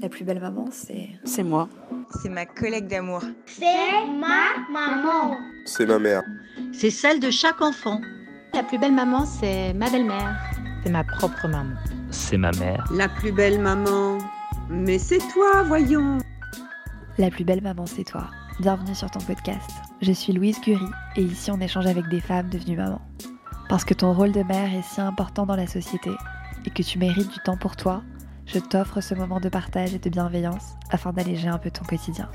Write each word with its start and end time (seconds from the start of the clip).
La 0.00 0.08
plus 0.08 0.24
belle 0.24 0.40
maman, 0.40 0.66
c'est. 0.70 1.10
C'est 1.24 1.42
moi. 1.42 1.68
C'est 2.22 2.28
ma 2.28 2.46
collègue 2.46 2.86
d'amour. 2.86 3.20
C'est 3.46 4.06
ma 4.06 4.56
maman. 4.70 5.36
C'est 5.66 5.86
ma 5.86 5.98
mère. 5.98 6.22
C'est 6.72 6.90
celle 6.90 7.20
de 7.20 7.30
chaque 7.30 7.60
enfant. 7.60 8.00
La 8.54 8.62
plus 8.62 8.78
belle 8.78 8.94
maman, 8.94 9.26
c'est 9.26 9.74
ma 9.74 9.90
belle-mère. 9.90 10.36
C'est 10.82 10.90
ma 10.90 11.04
propre 11.04 11.48
maman. 11.48 11.74
C'est 12.10 12.38
ma 12.38 12.50
mère. 12.52 12.84
La 12.92 13.08
plus 13.08 13.32
belle 13.32 13.60
maman. 13.60 14.18
Mais 14.70 14.98
c'est 14.98 15.18
toi, 15.32 15.62
voyons. 15.64 16.18
La 17.18 17.30
plus 17.30 17.44
belle 17.44 17.62
maman, 17.62 17.86
c'est 17.86 18.04
toi. 18.04 18.30
Bienvenue 18.60 18.94
sur 18.94 19.10
ton 19.10 19.20
podcast. 19.20 19.68
Je 20.00 20.12
suis 20.12 20.32
Louise 20.32 20.58
Curie 20.60 20.90
et 21.16 21.22
ici 21.22 21.50
on 21.50 21.60
échange 21.60 21.86
avec 21.86 22.08
des 22.08 22.20
femmes 22.20 22.48
devenues 22.48 22.76
mamans. 22.76 23.02
Parce 23.68 23.84
que 23.84 23.94
ton 23.94 24.12
rôle 24.12 24.32
de 24.32 24.42
mère 24.42 24.72
est 24.72 24.82
si 24.82 25.00
important 25.00 25.46
dans 25.46 25.56
la 25.56 25.66
société 25.66 26.10
et 26.64 26.70
que 26.70 26.82
tu 26.82 26.98
mérites 26.98 27.30
du 27.30 27.38
temps 27.40 27.56
pour 27.56 27.76
toi, 27.76 28.02
je 28.46 28.58
t'offre 28.58 29.00
ce 29.00 29.14
moment 29.14 29.40
de 29.40 29.48
partage 29.48 29.94
et 29.94 29.98
de 29.98 30.10
bienveillance 30.10 30.74
afin 30.90 31.12
d'alléger 31.12 31.48
un 31.48 31.58
peu 31.58 31.70
ton 31.70 31.84
quotidien. 31.84 32.28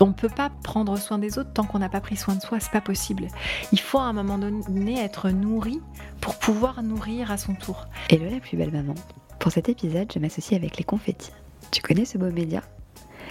On 0.00 0.08
ne 0.08 0.12
peut 0.12 0.28
pas 0.28 0.50
prendre 0.62 0.98
soin 0.98 1.18
des 1.18 1.38
autres 1.38 1.52
tant 1.52 1.64
qu'on 1.64 1.78
n'a 1.78 1.88
pas 1.88 2.00
pris 2.00 2.16
soin 2.16 2.34
de 2.34 2.40
soi, 2.40 2.58
c'est 2.58 2.72
pas 2.72 2.80
possible. 2.80 3.28
Il 3.72 3.78
faut 3.78 3.98
à 3.98 4.04
un 4.04 4.12
moment 4.12 4.38
donné 4.38 4.98
être 4.98 5.30
nourri 5.30 5.80
pour 6.20 6.36
pouvoir 6.38 6.82
nourrir 6.82 7.30
à 7.30 7.38
son 7.38 7.54
tour. 7.54 7.86
Hello 8.10 8.28
la 8.28 8.40
plus 8.40 8.56
belle 8.56 8.72
maman. 8.72 8.94
Pour 9.38 9.52
cet 9.52 9.68
épisode, 9.68 10.10
je 10.12 10.18
m'associe 10.18 10.58
avec 10.58 10.76
Les 10.76 10.84
Confettis. 10.84 11.30
Tu 11.70 11.80
connais 11.80 12.04
ce 12.04 12.18
beau 12.18 12.30
média? 12.30 12.62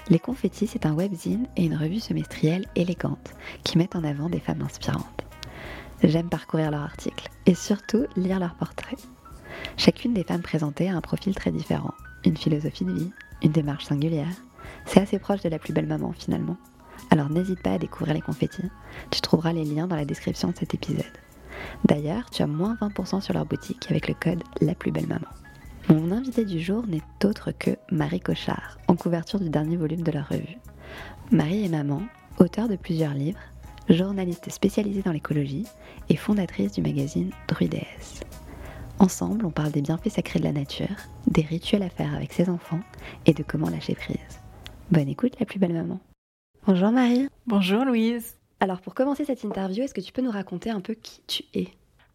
Les 0.10 0.20
Confettis, 0.20 0.68
c'est 0.68 0.86
un 0.86 0.94
webzine 0.94 1.48
et 1.58 1.66
une 1.66 1.76
revue 1.76 2.00
semestrielle 2.00 2.66
élégante 2.76 3.34
qui 3.64 3.78
mettent 3.78 3.96
en 3.96 4.04
avant 4.04 4.30
des 4.30 4.40
femmes 4.40 4.62
inspirantes. 4.62 5.24
J'aime 6.02 6.30
parcourir 6.30 6.72
leurs 6.72 6.82
articles 6.82 7.30
et 7.46 7.56
surtout 7.56 8.06
lire 8.16 8.40
leurs 8.40 8.56
portraits. 8.56 9.00
Chacune 9.78 10.14
des 10.14 10.24
femmes 10.24 10.42
présentées 10.42 10.90
a 10.90 10.96
un 10.96 11.02
profil 11.02 11.36
très 11.36 11.52
différent, 11.52 11.94
une 12.26 12.38
philosophie 12.38 12.86
de 12.86 12.92
vie, 12.92 13.12
une 13.42 13.52
démarche 13.52 13.86
singulière. 13.86 14.36
C'est 14.86 15.02
assez 15.02 15.20
proche 15.20 15.42
de 15.42 15.50
la 15.50 15.60
plus 15.60 15.74
belle 15.74 15.88
maman 15.88 16.12
finalement. 16.12 16.58
Alors 17.10 17.30
n'hésite 17.30 17.62
pas 17.62 17.74
à 17.74 17.78
découvrir 17.78 18.14
les 18.14 18.22
confettis, 18.22 18.70
tu 19.12 19.22
trouveras 19.22 19.54
les 19.54 19.66
liens 19.66 19.88
dans 19.88 19.96
la 19.96 20.06
description 20.06 20.50
de 20.50 20.56
cet 20.56 20.74
épisode. 20.74 21.06
D'ailleurs, 21.86 22.30
tu 22.30 22.42
as 22.42 22.48
moins 22.48 22.78
20% 22.82 23.22
sur 23.22 23.34
leur 23.34 23.46
boutique 23.46 23.86
avec 23.90 24.08
le 24.08 24.14
code 24.14 24.44
La 24.62 24.76
plus 24.76 24.92
belle 24.92 25.08
maman. 25.08 25.28
Mon 25.90 26.12
invité 26.12 26.46
du 26.46 26.60
jour 26.60 26.88
n'est 26.88 27.02
autre 27.26 27.52
que 27.52 27.72
Marie 27.92 28.22
Cochard, 28.22 28.78
en 28.88 28.96
couverture 28.96 29.40
du 29.40 29.50
dernier 29.50 29.76
volume 29.76 30.02
de 30.02 30.12
leur 30.12 30.30
revue. 30.30 30.58
Marie 31.32 31.66
est 31.66 31.70
maman, 31.70 32.02
auteure 32.40 32.70
de 32.70 32.78
plusieurs 32.78 33.14
livres, 33.14 33.40
journaliste 33.90 34.50
spécialisée 34.50 35.02
dans 35.02 35.12
l'écologie 35.12 35.66
et 36.10 36.16
fondatrice 36.16 36.72
du 36.72 36.82
magazine 36.82 37.32
Druides. 37.48 37.84
Ensemble, 39.04 39.46
on 39.46 39.52
parle 39.52 39.74
des 39.74 39.82
bienfaits 39.82 40.08
sacrés 40.08 40.40
de 40.40 40.46
la 40.46 40.54
nature, 40.54 40.96
des 41.28 41.42
rituels 41.42 41.84
à 41.84 41.90
faire 41.90 42.16
avec 42.16 42.32
ses 42.32 42.48
enfants 42.48 42.80
et 43.26 43.34
de 43.34 43.44
comment 43.44 43.70
lâcher 43.70 43.96
prise. 43.96 44.16
Bonne 44.92 45.10
écoute, 45.10 45.38
la 45.42 45.46
plus 45.46 45.60
belle 45.60 45.74
maman. 45.74 46.00
Bonjour 46.66 46.90
Marie. 46.90 47.28
Bonjour 47.46 47.84
Louise. 47.84 48.38
Alors 48.62 48.80
pour 48.80 48.96
commencer 48.96 49.26
cette 49.26 49.44
interview, 49.44 49.84
est-ce 49.84 49.94
que 49.94 50.00
tu 50.00 50.14
peux 50.14 50.22
nous 50.22 50.32
raconter 50.32 50.70
un 50.70 50.80
peu 50.80 50.94
qui 50.94 51.22
tu 51.28 51.44
es? 51.54 51.68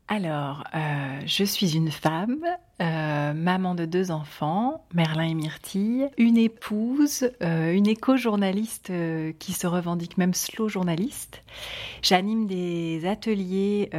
Alors, 0.08 0.64
euh, 0.74 1.20
je 1.26 1.44
suis 1.44 1.76
une 1.76 1.90
femme, 1.90 2.42
euh, 2.80 3.32
maman 3.32 3.74
de 3.74 3.84
deux 3.86 4.12
enfants, 4.12 4.84
Merlin 4.94 5.24
et 5.24 5.34
Myrtille, 5.34 6.08
une 6.16 6.36
épouse, 6.36 7.28
euh, 7.42 7.72
une 7.72 7.88
éco-journaliste 7.88 8.90
euh, 8.90 9.32
qui 9.40 9.52
se 9.52 9.66
revendique 9.66 10.16
même 10.16 10.32
slow 10.32 10.68
journaliste. 10.68 11.42
J'anime 12.02 12.46
des 12.46 13.04
ateliers 13.06 13.90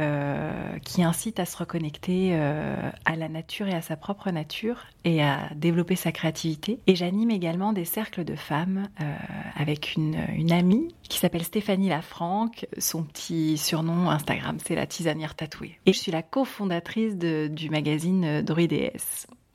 qui 0.84 1.04
incitent 1.04 1.38
à 1.38 1.44
se 1.44 1.56
reconnecter 1.58 2.34
à 2.34 3.16
la 3.16 3.28
nature 3.28 3.68
et 3.68 3.74
à 3.74 3.82
sa 3.82 3.96
propre 3.96 4.30
nature 4.30 4.86
et 5.04 5.22
à 5.22 5.50
développer 5.54 5.96
sa 5.96 6.10
créativité. 6.10 6.80
Et 6.86 6.94
j'anime 6.94 7.30
également 7.30 7.74
des 7.74 7.84
cercles 7.84 8.24
de 8.24 8.34
femmes 8.34 8.88
avec 9.54 9.96
une, 9.96 10.16
amie 10.50 10.88
qui 11.02 11.18
s'appelle 11.18 11.44
Stéphanie 11.44 11.90
Lafranc. 11.90 12.50
Son 12.78 13.02
petit 13.02 13.58
surnom 13.58 14.08
Instagram, 14.08 14.56
c'est 14.64 14.76
la 14.76 14.86
tisanière 14.86 15.34
tatouée. 15.34 15.78
Et 15.84 15.92
je 15.92 15.98
suis 15.98 16.12
la 16.12 16.22
cofondatrice 16.22 17.16
du 17.16 17.68
magazine 17.68 18.40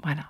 Voilà. 0.04 0.26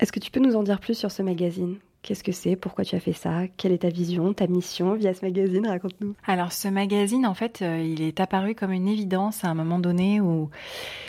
Est-ce 0.00 0.12
que 0.12 0.20
tu 0.20 0.30
peux 0.30 0.40
nous 0.40 0.56
en 0.56 0.62
dire 0.62 0.80
plus 0.80 0.94
sur 0.94 1.10
ce 1.10 1.22
magazine? 1.22 1.78
Qu'est-ce 2.04 2.22
que 2.22 2.32
c'est? 2.32 2.54
Pourquoi 2.54 2.84
tu 2.84 2.94
as 2.96 3.00
fait 3.00 3.14
ça? 3.14 3.48
Quelle 3.56 3.72
est 3.72 3.78
ta 3.78 3.88
vision, 3.88 4.34
ta 4.34 4.46
mission 4.46 4.92
via 4.92 5.14
ce 5.14 5.24
magazine? 5.24 5.66
Raconte-nous. 5.66 6.14
Alors 6.26 6.52
ce 6.52 6.68
magazine, 6.68 7.26
en 7.26 7.32
fait, 7.32 7.62
euh, 7.62 7.78
il 7.78 8.02
est 8.02 8.20
apparu 8.20 8.54
comme 8.54 8.72
une 8.72 8.88
évidence 8.88 9.42
à 9.42 9.48
un 9.48 9.54
moment 9.54 9.78
donné 9.78 10.20
où 10.20 10.50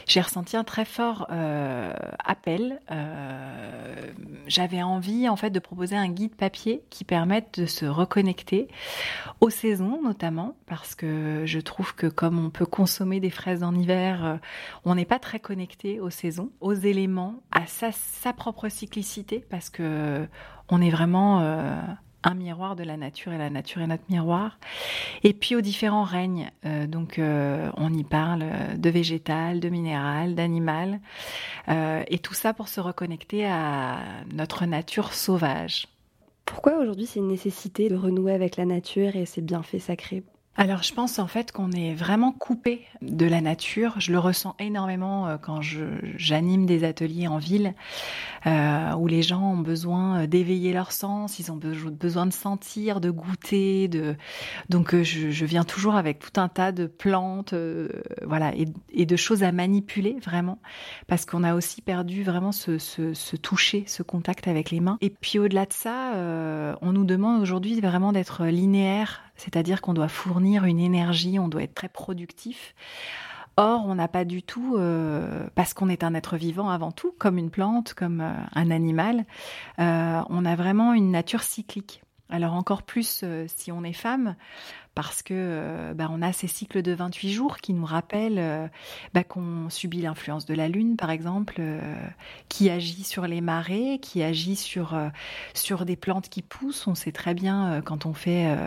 j'ai 0.07 0.21
ressenti 0.21 0.55
un 0.55 0.63
très 0.63 0.85
fort 0.85 1.27
euh, 1.31 1.91
appel. 2.23 2.79
Euh, 2.91 3.93
J'avais 4.47 4.83
envie, 4.83 5.27
en 5.27 5.35
fait, 5.35 5.49
de 5.49 5.59
proposer 5.59 5.97
un 5.97 6.07
guide 6.07 6.33
papier 6.33 6.81
qui 6.89 7.03
permette 7.03 7.59
de 7.59 7.65
se 7.65 7.85
reconnecter 7.85 8.69
aux 9.41 9.49
saisons, 9.49 10.01
notamment, 10.01 10.55
parce 10.65 10.95
que 10.95 11.41
je 11.45 11.59
trouve 11.59 11.93
que 11.93 12.07
comme 12.07 12.39
on 12.39 12.49
peut 12.49 12.65
consommer 12.65 13.19
des 13.19 13.31
fraises 13.31 13.63
en 13.63 13.75
hiver, 13.75 14.39
on 14.85 14.95
n'est 14.95 15.03
pas 15.03 15.19
très 15.19 15.41
connecté 15.41 15.99
aux 15.99 16.09
saisons, 16.09 16.51
aux 16.61 16.73
éléments, 16.73 17.43
à 17.51 17.65
sa 17.67 18.31
propre 18.31 18.69
cyclicité, 18.69 19.43
parce 19.49 19.69
que 19.69 20.25
on 20.69 20.81
est 20.81 20.89
vraiment 20.89 21.41
euh, 21.41 21.79
un 22.23 22.33
miroir 22.33 22.75
de 22.75 22.83
la 22.83 22.97
nature 22.97 23.33
et 23.33 23.37
la 23.37 23.49
nature 23.49 23.81
est 23.81 23.87
notre 23.87 24.03
miroir. 24.09 24.57
Et 25.23 25.33
puis 25.33 25.55
aux 25.55 25.61
différents 25.61 26.03
règnes, 26.03 26.51
euh, 26.65 26.87
donc 26.87 27.19
euh, 27.19 27.69
on 27.77 27.93
y 27.93 28.03
parle 28.03 28.45
de 28.77 28.89
végétal, 28.89 29.59
de 29.59 29.69
minéral, 29.69 30.35
d'animal, 30.35 30.99
et 31.67 32.19
tout 32.19 32.33
ça 32.33 32.53
pour 32.53 32.67
se 32.67 32.79
reconnecter 32.79 33.45
à 33.45 33.97
notre 34.33 34.65
nature 34.65 35.13
sauvage. 35.13 35.87
Pourquoi 36.45 36.77
aujourd'hui 36.77 37.07
c'est 37.07 37.19
une 37.19 37.27
nécessité 37.27 37.89
de 37.89 37.95
renouer 37.95 38.33
avec 38.33 38.55
la 38.55 38.65
nature 38.65 39.15
et 39.15 39.25
ses 39.25 39.41
bienfaits 39.41 39.79
sacrés? 39.79 40.23
Alors 40.55 40.83
je 40.83 40.93
pense 40.93 41.19
en 41.19 41.27
fait 41.27 41.51
qu'on 41.51 41.71
est 41.71 41.93
vraiment 41.93 42.31
coupé 42.31 42.81
de 43.01 43.25
la 43.25 43.41
nature. 43.41 43.95
Je 43.99 44.11
le 44.11 44.19
ressens 44.19 44.55
énormément 44.59 45.27
euh, 45.27 45.37
quand 45.37 45.61
j'anime 45.61 46.65
des 46.65 46.83
ateliers 46.83 47.27
en 47.27 47.37
ville 47.37 47.73
euh, 48.45 48.93
où 48.93 49.07
les 49.07 49.21
gens 49.21 49.41
ont 49.53 49.57
besoin 49.57 50.27
d'éveiller 50.27 50.73
leur 50.73 50.91
sens, 50.91 51.39
ils 51.39 51.51
ont 51.51 51.59
besoin 51.59 52.25
de 52.25 52.33
sentir, 52.33 53.01
de 53.01 53.09
goûter, 53.09 53.87
de 53.87 54.15
donc 54.69 54.93
euh, 54.93 55.03
je, 55.03 55.31
je, 55.31 55.45
viens 55.45 55.63
toujours 55.63 55.95
avec 55.95 56.19
tout 56.19 56.39
un 56.39 56.47
tas 56.47 56.71
de 56.71 56.87
plantes, 56.87 57.53
euh, 57.53 57.89
voilà, 58.25 58.53
et, 58.55 59.05
de 59.05 59.15
choses 59.15 59.43
à 59.43 59.51
manipuler 59.51 60.17
vraiment 60.23 60.59
parce 61.07 61.25
qu'on 61.25 61.43
a 61.43 61.55
aussi 61.55 61.81
perdu 61.81 62.23
vraiment 62.23 62.51
ce, 62.51 62.77
ce, 62.77 63.13
ce, 63.13 63.35
toucher, 63.35 63.83
ce 63.87 64.03
contact 64.03 64.47
avec 64.47 64.71
les 64.71 64.79
mains. 64.79 64.97
Et 65.01 65.09
puis 65.09 65.39
au-delà 65.39 65.65
de 65.65 65.73
ça, 65.73 66.15
euh, 66.15 66.75
on 66.81 66.91
nous 66.91 67.05
demande 67.05 67.41
aujourd'hui 67.41 67.79
vraiment 67.81 68.11
d'être 68.11 68.45
linéaire 68.45 69.21
c'est-à-dire 69.35 69.81
qu'on 69.81 69.93
doit 69.93 70.07
fournir 70.07 70.65
une 70.65 70.79
énergie, 70.79 71.39
on 71.39 71.47
doit 71.47 71.63
être 71.63 71.75
très 71.75 71.89
productif. 71.89 72.73
Or, 73.57 73.85
on 73.85 73.95
n'a 73.95 74.09
pas 74.09 74.25
du 74.25 74.43
tout, 74.43 74.75
euh, 74.77 75.47
parce 75.55 75.73
qu'on 75.73 75.87
est 75.87 76.03
un 76.03 76.13
être 76.13 76.35
vivant 76.35 76.69
avant 76.69 76.91
tout, 76.91 77.13
comme 77.17 77.37
une 77.37 77.49
plante, 77.49 77.93
comme 77.93 78.19
euh, 78.19 78.33
un 78.53 78.69
animal, 78.69 79.25
euh, 79.79 80.21
on 80.29 80.45
a 80.45 80.55
vraiment 80.55 80.93
une 80.93 81.11
nature 81.11 81.41
cyclique. 81.41 82.01
Alors 82.29 82.53
encore 82.53 82.81
plus 82.81 83.21
euh, 83.23 83.45
si 83.47 83.71
on 83.71 83.83
est 83.83 83.93
femme, 83.93 84.35
parce 84.95 85.21
que 85.21 85.33
euh, 85.35 85.93
bah, 85.93 86.07
on 86.09 86.23
a 86.23 86.33
ces 86.33 86.47
cycles 86.47 86.81
de 86.81 86.91
28 86.91 87.31
jours 87.31 87.57
qui 87.57 87.71
nous 87.71 87.85
rappellent 87.85 88.39
euh, 88.39 88.67
bah, 89.13 89.23
qu'on 89.23 89.69
subit 89.69 90.01
l'influence 90.01 90.47
de 90.47 90.55
la 90.55 90.67
lune, 90.67 90.97
par 90.97 91.11
exemple, 91.11 91.61
qui 92.49 92.71
agit 92.71 93.03
sur 93.03 93.27
les 93.27 93.41
marées, 93.41 93.99
qui 94.01 94.23
agit 94.23 94.55
sur 94.55 94.99
sur 95.53 95.85
des 95.85 95.95
plantes 95.95 96.29
qui 96.29 96.41
poussent. 96.41 96.87
On 96.87 96.95
sait 96.95 97.11
très 97.11 97.35
bien 97.35 97.81
quand 97.85 98.07
on 98.07 98.13
fait 98.13 98.57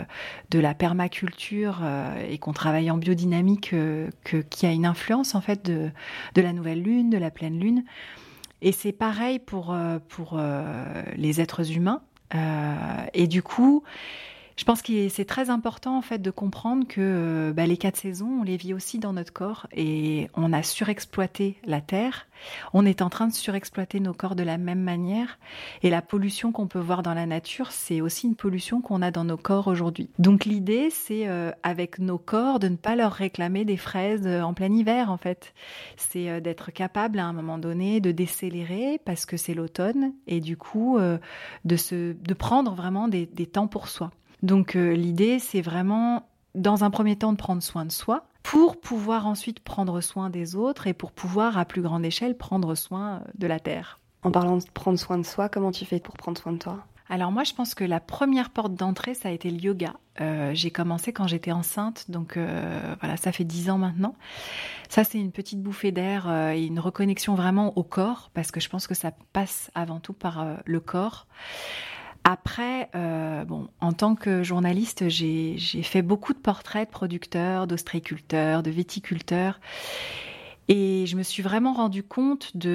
de 0.50 0.58
la 0.60 0.74
permaculture 0.74 1.80
et 2.28 2.38
qu'on 2.38 2.52
travaille 2.52 2.91
en 2.91 2.97
biodynamique 2.97 3.70
que 3.70 4.10
qu'il 4.50 4.68
y 4.68 4.72
a 4.72 4.74
une 4.74 4.86
influence 4.86 5.34
en 5.34 5.41
fait 5.41 5.64
de 5.64 5.91
de 6.34 6.42
la 6.42 6.52
nouvelle 6.52 6.82
lune, 6.82 7.10
de 7.10 7.18
la 7.18 7.30
pleine 7.30 7.58
lune. 7.58 7.84
Et 8.60 8.72
c'est 8.72 8.92
pareil 8.92 9.38
pour 9.38 9.76
pour 10.08 10.41
les 11.16 11.41
êtres 11.41 11.72
humains. 11.72 12.03
Euh, 12.34 13.07
et 13.15 13.27
du 13.27 13.42
coup, 13.42 13.83
je 14.59 14.65
pense 14.65 14.83
que 14.83 15.09
c'est 15.09 15.25
très 15.25 15.51
important 15.51 15.97
en 15.97 16.03
fait 16.03 16.19
de 16.19 16.33
comprendre 16.33 16.84
que 16.89 17.53
bah, 17.55 17.65
les 17.65 17.77
quatre 17.77 17.97
saisons, 17.97 18.41
on 18.41 18.43
les 18.43 18.57
vit 18.57 18.75
aussi 18.75 18.99
dans 18.99 19.13
notre 19.13 19.33
corps 19.33 19.69
et 19.72 20.28
on 20.34 20.53
a 20.53 20.65
surexploité 20.65 21.59
la 21.65 21.81
terre. 21.81 22.27
On 22.75 22.84
est 22.84 23.01
en 23.01 23.09
train 23.09 23.28
de 23.28 23.33
surexploiter 23.33 24.01
nos 24.01 24.15
corps 24.15 24.34
de 24.34 24.43
la 24.43 24.59
même 24.59 24.83
manière 24.83 25.39
et 25.84 25.91
la 25.91 26.03
pollution 26.03 26.51
qu'on 26.51 26.66
peut 26.66 26.81
voir 26.81 27.05
dans 27.05 27.15
la 27.15 27.25
nature, 27.25 27.71
c'est 27.71 28.01
aussi 28.01 28.27
une 28.27 28.34
pollution 28.34 28.81
qu'on 28.81 29.01
a 29.01 29.13
dans 29.13 29.22
nos 29.22 29.37
corps 29.37 29.69
aujourd'hui. 29.69 30.10
Donc 30.19 30.45
l'idée, 30.45 30.91
c'est 30.91 31.28
euh, 31.28 31.53
avec 31.63 32.01
nos 32.01 32.19
corps 32.19 32.59
de 32.59 32.66
ne 32.66 32.77
pas 32.77 32.97
leur 32.97 33.13
réclamer 33.13 33.65
des 33.65 33.77
fraises 33.77 34.27
en 34.27 34.55
plein 34.55 34.72
hiver 34.72 35.13
en 35.13 35.19
fait. 35.19 35.55
C'est 35.97 36.31
euh, 36.31 36.41
d'être 36.41 36.72
capable 36.72 37.21
à 37.21 37.27
un 37.27 37.33
moment 37.33 37.59
donné 37.59 38.01
de 38.01 38.10
décélérer 38.10 39.01
parce 39.05 39.25
que 39.25 39.37
c'est 39.37 39.55
l'automne 39.55 40.15
et 40.27 40.41
du 40.41 40.57
coup 40.57 40.99
euh, 40.99 41.19
de 41.65 41.77
se 41.77 42.13
de 42.13 42.34
prendre 42.34 42.75
vraiment 42.75 43.07
des, 43.07 43.27
des 43.27 43.47
temps 43.47 43.69
pour 43.69 43.87
soi. 43.87 44.10
Donc 44.42 44.76
euh, 44.76 44.92
l'idée, 44.92 45.38
c'est 45.38 45.60
vraiment, 45.60 46.28
dans 46.54 46.84
un 46.84 46.90
premier 46.90 47.16
temps, 47.16 47.32
de 47.32 47.38
prendre 47.38 47.62
soin 47.62 47.84
de 47.84 47.92
soi 47.92 48.24
pour 48.42 48.80
pouvoir 48.80 49.26
ensuite 49.26 49.60
prendre 49.60 50.00
soin 50.00 50.30
des 50.30 50.56
autres 50.56 50.86
et 50.86 50.94
pour 50.94 51.12
pouvoir, 51.12 51.58
à 51.58 51.64
plus 51.64 51.82
grande 51.82 52.04
échelle, 52.04 52.36
prendre 52.36 52.74
soin 52.74 53.22
de 53.36 53.46
la 53.46 53.60
Terre. 53.60 54.00
En 54.22 54.30
parlant 54.30 54.56
de 54.56 54.64
prendre 54.72 54.98
soin 54.98 55.18
de 55.18 55.26
soi, 55.26 55.48
comment 55.48 55.70
tu 55.70 55.84
fais 55.84 56.00
pour 56.00 56.14
prendre 56.16 56.38
soin 56.38 56.52
de 56.52 56.58
toi? 56.58 56.84
Alors 57.10 57.32
moi, 57.32 57.44
je 57.44 57.54
pense 57.54 57.74
que 57.74 57.84
la 57.84 58.00
première 58.00 58.50
porte 58.50 58.74
d'entrée, 58.74 59.14
ça 59.14 59.30
a 59.30 59.32
été 59.32 59.50
le 59.50 59.58
yoga. 59.58 59.94
Euh, 60.20 60.50
j'ai 60.54 60.70
commencé 60.70 61.12
quand 61.12 61.26
j'étais 61.26 61.52
enceinte, 61.52 62.10
donc 62.10 62.36
euh, 62.36 62.94
voilà, 63.00 63.16
ça 63.16 63.32
fait 63.32 63.44
dix 63.44 63.70
ans 63.70 63.78
maintenant. 63.78 64.14
Ça, 64.90 65.04
c'est 65.04 65.18
une 65.18 65.32
petite 65.32 65.62
bouffée 65.62 65.90
d'air 65.90 66.28
euh, 66.28 66.50
et 66.50 66.64
une 66.64 66.80
reconnexion 66.80 67.34
vraiment 67.34 67.76
au 67.78 67.82
corps, 67.82 68.30
parce 68.34 68.50
que 68.50 68.60
je 68.60 68.68
pense 68.68 68.86
que 68.86 68.94
ça 68.94 69.12
passe 69.32 69.70
avant 69.74 70.00
tout 70.00 70.12
par 70.12 70.58
le 70.64 70.80
corps. 70.80 71.26
Après, 72.30 72.91
bon, 72.92 73.69
en 73.80 73.95
tant 73.95 74.15
que 74.15 74.42
journaliste, 74.42 75.09
j'ai 75.09 75.57
fait 75.83 76.03
beaucoup 76.03 76.34
de 76.34 76.39
portraits 76.39 76.86
de 76.86 76.92
producteurs, 76.92 77.66
d'ostréiculteurs, 77.66 78.63
de 78.63 78.71
viticulteurs. 78.71 79.59
Et 80.69 81.07
je 81.07 81.16
me 81.16 81.22
suis 81.22 81.42
vraiment 81.42 81.72
rendu 81.72 82.03
compte 82.03 82.54
du 82.54 82.69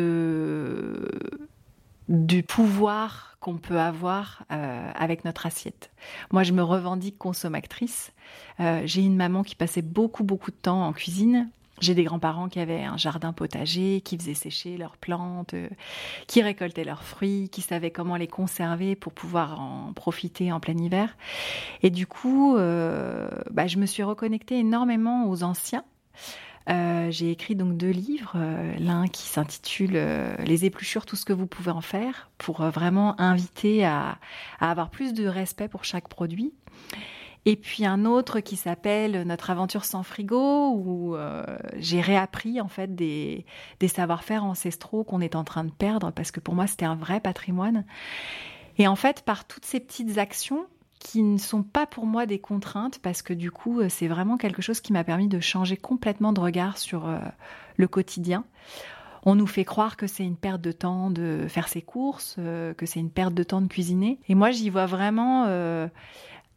pouvoir 2.44 3.38
qu'on 3.40 3.58
peut 3.58 3.80
avoir 3.80 4.44
euh, 4.52 4.92
avec 4.96 5.26
notre 5.26 5.46
assiette. 5.46 5.92
Moi, 6.32 6.44
je 6.44 6.54
me 6.54 6.64
revendique 6.64 7.18
consommatrice. 7.18 8.14
Euh, 8.60 8.82
j'ai 8.86 9.02
une 9.02 9.16
maman 9.16 9.44
qui 9.44 9.56
passait 9.56 9.82
beaucoup, 9.82 10.24
beaucoup 10.24 10.50
de 10.50 10.56
temps 10.56 10.88
en 10.88 10.94
cuisine. 10.94 11.50
J'ai 11.84 11.96
des 11.96 12.04
grands-parents 12.04 12.50
qui 12.50 12.60
avaient 12.60 12.84
un 12.84 12.98
jardin 12.98 13.34
potager, 13.34 14.02
qui 14.02 14.18
faisaient 14.18 14.34
sécher 14.34 14.78
leurs 14.78 14.98
plantes, 14.98 15.54
euh, 15.54 15.70
qui 16.28 16.42
récoltaient 16.42 16.84
leurs 16.84 17.04
fruits, 17.04 17.50
qui 17.52 17.62
savaient 17.62 17.92
comment 17.92 18.16
les 18.16 18.28
conserver 18.28 18.96
pour 18.96 19.14
pouvoir 19.14 19.60
en 19.60 19.94
profiter 19.94 20.52
en 20.52 20.60
plein 20.60 20.78
hiver. 20.78 21.16
Et 21.82 21.90
du 21.90 22.08
coup, 22.08 22.56
bah, 22.56 23.68
je 23.68 23.78
me 23.78 23.86
suis 23.86 24.04
reconnectée 24.04 24.60
énormément 24.60 25.30
aux 25.30 25.44
anciens. 25.44 25.84
Euh, 26.70 27.12
j'ai 27.12 27.32
écrit 27.32 27.56
donc 27.56 27.76
deux 27.76 27.90
livres, 27.90 28.34
euh, 28.36 28.74
l'un 28.80 29.08
qui 29.08 29.24
s'intitule 29.24 29.94
euh, 29.96 30.36
Les 30.46 30.66
épluchures, 30.66 31.06
tout 31.06 31.16
ce 31.16 31.26
que 31.26 31.34
vous 31.34 31.48
pouvez 31.48 31.72
en 31.72 31.82
faire, 31.82 32.30
pour 32.38 32.64
vraiment 32.64 33.20
inviter 33.20 33.86
à, 33.86 34.18
avoir 34.60 34.90
plus 34.90 35.14
de 35.14 35.28
respect 35.28 35.68
pour 35.68 35.84
chaque 35.84 36.08
produit. 36.08 36.54
Et 37.45 37.56
puis 37.56 37.86
un 37.86 38.06
autre 38.06 38.40
qui 38.40 38.56
s'appelle 38.56 39.24
Notre 39.24 39.50
aventure 39.50 39.84
sans 39.84 40.04
frigo, 40.04 40.72
où 40.72 41.16
j'ai 41.75 42.00
réappris 42.00 42.62
en 42.62 42.69
fait 42.69 42.95
des, 42.95 43.45
savoir-faire 43.88 44.45
ancestraux 44.45 45.04
qu'on 45.04 45.19
est 45.19 45.36
en 45.36 45.44
train 45.44 45.63
de 45.63 45.72
perdre, 45.72 46.12
parce 46.12 46.31
que 46.31 46.40
pour 46.40 46.56
moi 46.56 46.68
c'était 46.68 46.86
un 46.86 46.95
vrai 46.95 47.19
patrimoine. 47.19 47.86
Et 48.78 48.88
en 48.88 48.95
fait, 48.95 49.24
par 49.24 49.45
toutes 49.45 49.66
ces 49.66 49.80
petites 49.80 50.18
actions, 50.18 50.66
qui 51.04 51.22
ne 51.22 51.38
sont 51.38 51.63
pas 51.63 51.86
pour 51.86 52.06
moi 52.06 52.25
des 52.25 52.40
contraintes 52.40 53.00
parce 53.00 53.22
que 53.22 53.34
du 53.34 53.51
coup, 53.51 53.81
euh, 53.81 53.89
c'est 53.89 54.07
vraiment 54.07 54.38
quelque 54.38 54.62
chose 54.62 54.80
qui 54.80 54.94
m'a 54.94 55.04
permis 55.04 55.28
de 55.28 55.39
changer 55.39 55.78
complètement 55.78 56.34
de 56.34 56.39
regard 56.39 56.78
sur 56.78 57.07
euh, 57.07 57.19
le 57.75 57.88
quotidien. 57.88 58.46
On 59.25 59.36
nous 59.36 59.48
fait 59.48 59.66
croire 59.66 59.96
que 59.96 60.07
c'est 60.07 60.24
une 60.24 60.36
perte 60.36 60.62
de 60.62 60.72
temps 60.72 61.10
de 61.10 61.46
faire 61.48 61.68
ses 61.68 61.81
courses, 61.81 62.38
euh, 62.39 62.74
que 62.74 62.86
c'est 62.86 63.00
une 63.00 63.12
perte 63.12 63.34
de 63.34 63.44
temps 63.44 63.62
de 63.62 63.68
cuisiner. 63.68 64.18
Et 64.28 64.36
moi, 64.36 64.51
j'y 64.51 64.69
vois 64.69 64.86
vraiment 64.86 65.46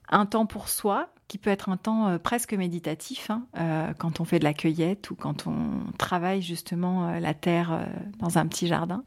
un 0.09 0.27
temps 0.27 0.47
pour 0.47 0.69
soi, 0.69 1.09
qui 1.29 1.39
peut 1.39 1.51
être 1.51 1.69
un 1.69 1.77
temps 1.77 2.19
presque 2.21 2.55
méditatif, 2.55 3.31
hein, 3.31 3.95
quand 3.99 4.21
on 4.21 4.25
fait 4.25 4.39
de 4.39 4.45
la 4.45 4.55
cueillette 4.55 5.11
ou 5.11 5.17
quand 5.17 5.49
on 5.49 5.91
travaille 5.99 6.41
justement 6.41 7.19
la 7.19 7.35
terre 7.35 7.89
dans 8.21 8.39
un 8.39 8.47
petit 8.47 8.69
jardin. 8.69 9.03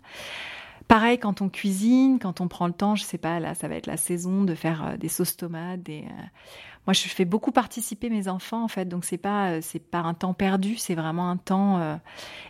Pareil 0.90 1.20
quand 1.20 1.44
on 1.44 1.50
cuisine, 1.50 2.18
quand 2.18 2.42
on 2.42 2.48
prend 2.48 2.66
le 2.66 2.74
temps, 2.74 2.96
je 2.96 3.04
sais 3.04 3.20
pas, 3.20 3.40
là 3.40 3.54
ça 3.54 3.68
va 3.68 3.76
être 3.76 3.86
la 3.86 3.96
saison 3.96 4.44
de 4.44 4.56
faire 4.56 4.84
euh, 4.84 4.98
des 4.98 5.08
sauces 5.08 5.38
tomates. 5.38 5.84
Des, 5.84 6.00
euh, 6.00 6.24
Moi 6.88 6.94
je 6.94 7.08
fais 7.08 7.26
beaucoup 7.26 7.52
participer 7.52 8.10
mes 8.10 8.28
enfants 8.28 8.64
en 8.64 8.68
fait, 8.68 8.86
donc 8.86 9.06
c'est 9.06 9.20
pas 9.20 9.52
euh, 9.52 9.60
c'est 9.62 9.78
pas 9.78 10.00
un 10.00 10.16
temps 10.16 10.34
perdu, 10.34 10.78
c'est 10.78 10.96
vraiment 10.96 11.30
un 11.30 11.38
temps 11.38 12.00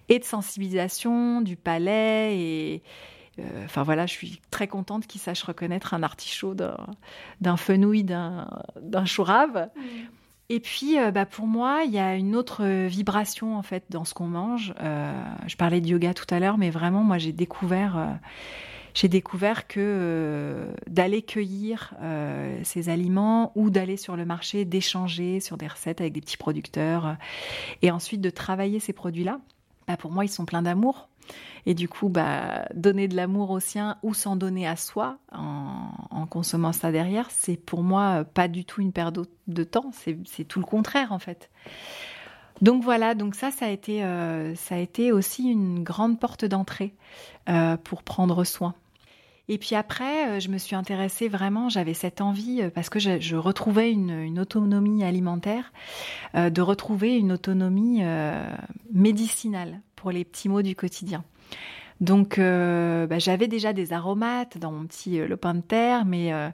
et 0.08 0.20
de 0.20 0.24
sensibilisation 0.24 1.42
du 1.42 1.58
palais 1.58 2.38
et 2.40 2.84
enfin 3.66 3.84
voilà, 3.84 4.06
je 4.06 4.14
suis 4.14 4.42
très 4.52 4.68
contente 4.68 5.08
qu'ils 5.08 5.22
sachent 5.22 5.44
reconnaître 5.44 5.94
un 5.94 6.04
artichaut 6.04 6.54
d'un 6.54 7.58
fenouil, 7.58 8.04
d'un 8.04 9.06
chourave. 9.06 9.70
Mmh. 9.76 9.82
Et 10.52 10.60
puis, 10.60 10.98
euh, 10.98 11.12
bah, 11.12 11.28
pour 11.28 11.46
moi, 11.46 11.84
il 11.86 11.92
y 11.92 12.00
a 12.00 12.16
une 12.16 12.36
autre 12.36 12.66
vibration 12.66 13.56
en 13.56 13.62
fait 13.62 13.84
dans 13.90 14.04
ce 14.04 14.16
qu'on 14.16 14.28
mange. 14.28 14.74
Euh, 14.82 15.14
je 15.46 15.56
parlais 15.56 15.80
de 15.80 15.88
yoga 15.88 16.16
tout 16.16 16.26
à 16.32 16.40
l'heure, 16.40 16.58
mais 16.58 16.72
vraiment, 16.72 17.04
moi, 17.04 17.20
j'ai 17.20 17.32
découvert, 17.32 17.98
euh, 17.98 18.08
j'ai 18.96 19.08
découvert 19.08 19.68
que 19.68 20.66
d'aller 20.88 21.22
cueillir 21.22 21.94
ces 22.64 22.90
aliments 22.90 23.52
ou 23.54 23.70
d'aller 23.70 23.96
sur 23.96 24.16
le 24.16 24.26
marché, 24.26 24.66
d'échanger 24.66 25.40
sur 25.40 25.56
des 25.56 25.68
recettes 25.68 26.02
avec 26.02 26.14
des 26.14 26.22
petits 26.22 26.38
producteurs, 26.38 27.16
et 27.84 27.92
ensuite 27.92 28.20
de 28.20 28.32
travailler 28.32 28.80
ces 28.80 28.94
produits-là, 28.94 29.40
bah, 29.90 29.98
pour 29.98 30.12
moi, 30.12 30.24
ils 30.24 30.30
sont 30.30 30.46
pleins 30.46 30.62
d'amour. 30.62 31.10
Et 31.66 31.74
du 31.74 31.90
coup, 31.90 32.10
bah, 32.10 32.68
donner 32.76 33.08
de 33.08 33.16
l'amour 33.16 33.50
au 33.50 33.60
sien 33.60 33.98
ou 34.04 34.14
s'en 34.14 34.36
donner 34.36 34.68
à 34.68 34.76
soi 34.76 35.18
en, 35.32 36.28
consommant 36.30 36.74
ça 36.74 36.92
derrière, 36.92 37.32
c'est 37.32 37.58
pour 37.58 37.82
moi 37.82 38.24
pas 38.24 38.48
du 38.48 38.66
tout 38.66 38.82
une 38.82 38.92
perte 38.92 39.18
de 39.48 39.64
temps, 39.64 39.90
c'est 39.92 40.44
tout 40.44 40.60
le 40.60 40.66
contraire 40.66 41.12
en 41.12 41.18
fait. 41.18 41.50
Donc 42.62 42.84
voilà, 42.84 43.16
donc 43.16 43.34
ça, 43.34 43.50
ça 43.50 43.66
a 43.66 43.70
été, 43.70 44.04
euh, 44.04 44.54
ça 44.54 44.76
a 44.76 44.78
été 44.78 45.12
aussi 45.12 45.50
une 45.50 45.84
grande 45.84 46.20
porte 46.20 46.46
d'entrée 46.46 46.94
euh, 47.50 47.78
pour 47.78 48.04
prendre 48.04 48.44
soin. 48.44 48.76
Et 49.50 49.58
puis 49.58 49.76
après, 49.76 50.30
euh, 50.30 50.40
je 50.40 50.48
me 50.48 50.58
suis 50.58 50.76
intéressée 50.76 51.28
vraiment, 51.28 51.68
j'avais 51.68 51.94
cette 51.94 52.22
envie, 52.22 52.62
parce 52.74 52.90
que 52.90 53.00
je, 53.00 53.36
retrouvais 53.36 53.92
une, 53.92 54.40
autonomie 54.40 55.04
alimentaire, 55.04 55.74
de 56.36 56.62
retrouver 56.62 57.18
une 57.18 57.34
autonomie 57.34 58.02
médicinale 58.94 59.82
pour 59.96 60.12
les 60.12 60.24
petits 60.24 60.48
mots 60.48 60.62
du 60.62 60.76
quotidien. 60.76 61.24
Donc 62.02 62.40
euh, 62.40 63.08
bah, 63.08 63.20
j'avais 63.20 63.48
déjà 63.48 63.74
des 63.74 63.92
aromates 63.92 64.58
dans 64.58 64.72
mon 64.72 64.86
petit 64.86 65.20
euh, 65.20 65.28
lopin 65.28 65.54
de 65.54 65.62
terre, 65.62 66.06
mais 66.06 66.34
euh, 66.34 66.50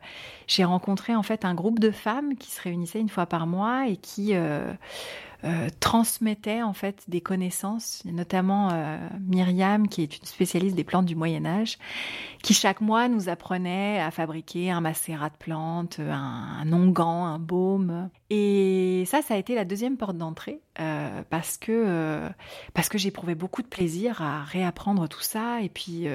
j'ai 0.48 0.64
rencontré 0.64 1.16
en 1.16 1.22
fait 1.22 1.46
un 1.46 1.54
groupe 1.54 1.80
de 1.80 1.92
femmes 1.92 2.36
qui 2.36 2.50
se 2.50 2.62
réunissaient 2.62 3.00
une 3.00 3.10
fois 3.10 3.28
par 3.28 3.46
mois 3.46 3.88
et 3.88 3.98
qui 3.98 4.34
euh, 5.46 5.70
transmettait 5.80 6.64
en 6.64 6.74
fait 6.74 7.04
des 7.08 7.22
connaissances, 7.22 8.02
notamment 8.06 8.70
euh, 8.72 8.98
Myriam, 9.22 9.88
qui 9.88 10.02
est 10.02 10.18
une 10.18 10.26
spécialiste 10.26 10.76
des 10.76 10.84
plantes 10.84 11.06
du 11.06 11.16
Moyen 11.16 11.46
Âge, 11.46 11.78
qui 12.42 12.56
chaque 12.56 12.82
mois 12.82 13.08
nous 13.10 13.30
apprenait 13.30 14.00
à 14.00 14.10
fabriquer 14.10 14.72
un 14.72 14.82
macérat 14.82 15.30
de 15.30 15.38
plantes, 15.38 16.00
un, 16.00 16.74
onguent, 16.74 17.00
un 17.02 17.38
baume. 17.38 18.10
Et 18.32 19.04
ça, 19.06 19.22
ça 19.22 19.36
a 19.36 19.38
été 19.38 19.54
la 19.54 19.66
deuxième 19.66 19.98
porte 19.98 20.18
d'entrée 20.18 20.62
euh, 20.80 21.22
parce 21.30 21.58
que 21.58 22.28
parce 22.74 22.90
que 22.90 22.98
j'éprouvais 22.98 23.36
beaucoup 23.36 23.62
de 23.62 23.68
plaisir 23.68 24.24
à 24.24 24.44
réapprendre 24.44 25.08
tout 25.08 25.22
ça. 25.22 25.62
Et 25.62 25.70
puis, 25.70 26.08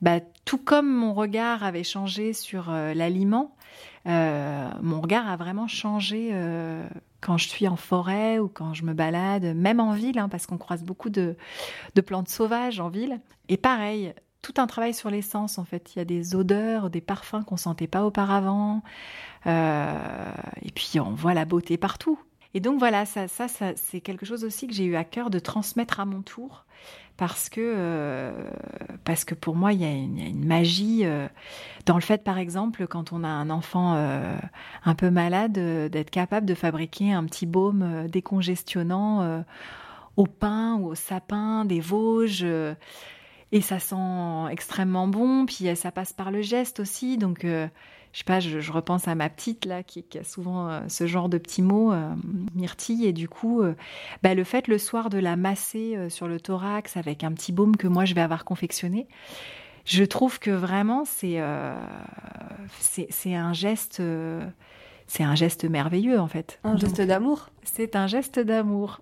bah, 0.00 0.20
tout 0.46 0.58
comme 0.58 0.90
mon 0.90 1.12
regard 1.12 1.64
avait 1.64 1.84
changé 1.84 2.32
sur 2.32 2.70
l'aliment, 2.70 3.54
mon 4.06 5.00
regard 5.00 5.28
a 5.28 5.36
vraiment 5.36 5.68
changé 5.68 6.32
quand 7.24 7.38
je 7.38 7.48
suis 7.48 7.66
en 7.66 7.76
forêt 7.76 8.38
ou 8.38 8.48
quand 8.48 8.74
je 8.74 8.84
me 8.84 8.92
balade, 8.92 9.56
même 9.56 9.80
en 9.80 9.92
ville, 9.92 10.18
hein, 10.18 10.28
parce 10.28 10.46
qu'on 10.46 10.58
croise 10.58 10.84
beaucoup 10.84 11.08
de, 11.08 11.36
plantes 12.06 12.28
sauvages 12.28 12.80
en 12.80 12.88
ville. 12.90 13.18
Et 13.48 13.56
pareil, 13.56 14.12
tout 14.42 14.54
un 14.58 14.66
travail 14.66 14.92
sur 14.92 15.10
l'essence 15.10 15.58
en 15.58 15.64
fait. 15.64 15.94
Il 15.94 15.98
y 15.98 16.02
a 16.02 16.04
des 16.04 16.36
odeurs, 16.36 16.90
des 16.90 17.00
parfums 17.00 17.42
qu'on 17.46 17.56
sentait 17.56 17.86
pas 17.86 18.04
auparavant. 18.04 18.82
Euh, 19.46 20.32
et 20.62 20.70
puis 20.70 21.00
on 21.00 21.12
voit 21.12 21.32
la 21.32 21.46
beauté 21.46 21.78
partout. 21.78 22.18
Et 22.52 22.60
donc 22.60 22.78
voilà, 22.78 23.06
ça, 23.06 23.26
ça, 23.26 23.48
ça 23.48 23.72
c'est 23.74 24.00
quelque 24.00 24.26
chose 24.26 24.44
aussi 24.44 24.66
que 24.66 24.74
j'ai 24.74 24.84
eu 24.84 24.94
à 24.94 25.04
cœur 25.04 25.30
de 25.30 25.38
transmettre 25.38 26.00
à 26.00 26.04
mon 26.04 26.20
tour 26.20 26.66
parce 27.16 27.48
que, 27.48 27.60
euh, 27.60 28.32
parce 29.04 29.24
que 29.24 29.34
pour 29.34 29.54
moi, 29.54 29.72
il 29.72 29.80
y 29.80 29.84
a 29.84 29.92
une, 29.92 30.44
magie 30.44 31.02
euh, 31.04 31.28
dans 31.86 31.94
le 31.94 32.00
fait, 32.00 32.24
par 32.24 32.38
exemple, 32.38 32.86
quand 32.86 33.12
on 33.12 33.22
a 33.22 33.28
un 33.28 33.50
enfant 33.50 33.94
euh, 33.94 34.36
un 34.84 34.94
peu 34.94 35.10
malade, 35.10 35.52
d'être 35.52 36.10
capable 36.10 36.46
de 36.46 36.54
fabriquer 36.54 37.12
un 37.12 37.24
petit 37.24 37.46
baume 37.46 38.08
décongestionnant 38.08 39.44
au 40.16 40.26
pain 40.26 40.74
ou 40.74 40.88
au 40.88 40.94
sapin 40.94 41.64
des 41.64 41.80
Vosges. 41.80 42.46
Et 43.52 43.60
ça 43.60 43.78
sent 43.78 44.50
extrêmement 44.50 45.08
bon, 45.08 45.46
puis 45.46 45.74
ça 45.76 45.92
passe 45.92 46.12
par 46.12 46.30
le 46.30 46.42
geste 46.42 46.80
aussi. 46.80 47.18
Donc, 47.18 47.46
je 48.14 48.20
sais 48.20 48.24
pas, 48.24 48.38
je, 48.38 48.72
repense 48.72 49.08
à 49.08 49.16
ma 49.16 49.28
petite 49.28 49.64
là 49.64 49.82
qui, 49.82 50.04
a 50.16 50.22
souvent 50.22 50.70
euh, 50.70 50.80
ce 50.86 51.08
genre 51.08 51.28
de 51.28 51.36
petits 51.36 51.62
mots, 51.62 51.92
euh, 51.92 52.14
myrtille, 52.54 53.06
et 53.06 53.12
du 53.12 53.28
coup, 53.28 53.60
euh, 53.60 53.74
bah, 54.22 54.34
le 54.34 54.44
fait 54.44 54.68
le 54.68 54.78
soir 54.78 55.10
de 55.10 55.18
la 55.18 55.34
masser 55.34 55.98
sur 56.10 56.28
le 56.28 56.40
thorax 56.40 56.96
avec 56.96 57.24
un 57.24 57.32
petit 57.32 57.50
baume 57.50 57.76
que 57.76 57.88
moi 57.88 58.04
je 58.04 58.14
vais 58.14 58.20
avoir 58.20 58.44
confectionné, 58.44 59.08
je 59.84 60.04
trouve 60.04 60.38
que 60.38 60.52
vraiment 60.52 61.04
c'est 61.04 61.40
c'est 63.10 63.34
un 63.34 63.52
geste 63.52 64.00
c'est 65.06 65.22
un 65.22 65.34
geste 65.34 65.64
merveilleux 65.64 66.18
en 66.18 66.28
fait. 66.28 66.58
Un 66.64 66.76
geste 66.76 67.00
d'amour. 67.00 67.48
C'est 67.64 67.96
un 67.96 68.06
geste 68.06 68.38
d'amour. 68.38 69.00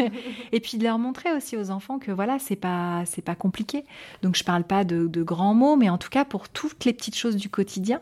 et 0.52 0.60
puis 0.60 0.78
de 0.78 0.84
leur 0.84 0.98
montrer 0.98 1.32
aussi 1.32 1.56
aux 1.56 1.70
enfants 1.70 1.98
que 1.98 2.12
voilà, 2.12 2.38
c'est 2.38 2.56
pas 2.56 3.02
c'est 3.06 3.22
pas 3.22 3.34
compliqué. 3.34 3.84
Donc 4.22 4.36
je 4.36 4.44
parle 4.44 4.64
pas 4.64 4.84
de, 4.84 5.22
grands 5.22 5.54
mots, 5.54 5.76
mais 5.76 5.88
en 5.88 5.98
tout 5.98 6.10
cas 6.10 6.24
pour 6.24 6.48
toutes 6.48 6.84
les 6.84 6.92
petites 6.92 7.16
choses 7.16 7.36
du 7.36 7.48
quotidien. 7.48 8.00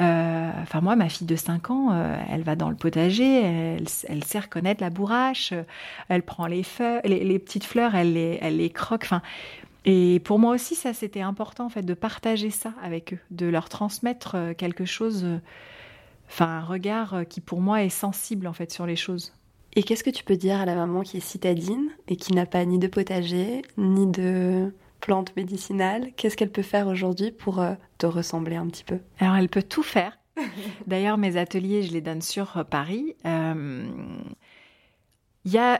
Euh, 0.00 0.50
enfin 0.62 0.80
moi, 0.80 0.96
ma 0.96 1.08
fille 1.08 1.26
de 1.26 1.36
5 1.36 1.70
ans, 1.70 1.88
euh, 1.92 2.16
elle 2.30 2.42
va 2.42 2.56
dans 2.56 2.70
le 2.70 2.76
potager, 2.76 3.42
elle, 3.42 3.86
elle 4.08 4.24
sait 4.24 4.40
reconnaître 4.40 4.82
la 4.82 4.90
bourrache, 4.90 5.52
elle 6.08 6.22
prend 6.22 6.46
les 6.46 6.62
feuilles, 6.62 7.00
les, 7.04 7.38
petites 7.38 7.64
fleurs, 7.64 7.94
elle 7.94 8.14
les 8.14 8.38
elle 8.40 8.58
les 8.58 8.70
croque. 8.70 9.02
Enfin 9.04 9.22
Et 9.84 10.20
pour 10.24 10.38
moi 10.38 10.54
aussi, 10.54 10.74
ça 10.74 10.92
c'était 10.92 11.20
important 11.20 11.66
en 11.66 11.68
fait 11.68 11.82
de 11.82 11.94
partager 11.94 12.50
ça 12.50 12.72
avec 12.82 13.14
eux, 13.14 13.18
de 13.30 13.46
leur 13.46 13.68
transmettre 13.68 14.34
euh, 14.36 14.54
quelque 14.54 14.84
chose, 14.84 15.24
euh, 15.24 15.38
enfin 16.32 16.58
un 16.58 16.64
regard 16.64 17.24
qui 17.28 17.40
pour 17.40 17.60
moi 17.60 17.82
est 17.82 17.90
sensible 17.90 18.46
en 18.46 18.52
fait 18.52 18.72
sur 18.72 18.86
les 18.86 18.96
choses. 18.96 19.34
Et 19.74 19.82
qu'est-ce 19.82 20.04
que 20.04 20.10
tu 20.10 20.24
peux 20.24 20.36
dire 20.36 20.60
à 20.60 20.66
la 20.66 20.74
maman 20.74 21.02
qui 21.02 21.16
est 21.16 21.20
citadine 21.20 21.88
et 22.08 22.16
qui 22.16 22.34
n'a 22.34 22.46
pas 22.46 22.64
ni 22.64 22.78
de 22.78 22.88
potager, 22.88 23.62
ni 23.78 24.06
de 24.06 24.74
plantes 25.00 25.34
médicinales 25.36 26.12
Qu'est-ce 26.16 26.36
qu'elle 26.36 26.50
peut 26.50 26.62
faire 26.62 26.88
aujourd'hui 26.88 27.30
pour 27.30 27.64
te 27.98 28.06
ressembler 28.06 28.56
un 28.56 28.66
petit 28.66 28.84
peu? 28.84 28.98
Alors 29.18 29.36
elle 29.36 29.48
peut 29.48 29.62
tout 29.62 29.82
faire. 29.82 30.18
D'ailleurs, 30.86 31.18
mes 31.18 31.36
ateliers, 31.36 31.82
je 31.82 31.92
les 31.92 32.00
donne 32.00 32.22
sur 32.22 32.64
Paris. 32.70 33.14
Euh, 33.26 33.86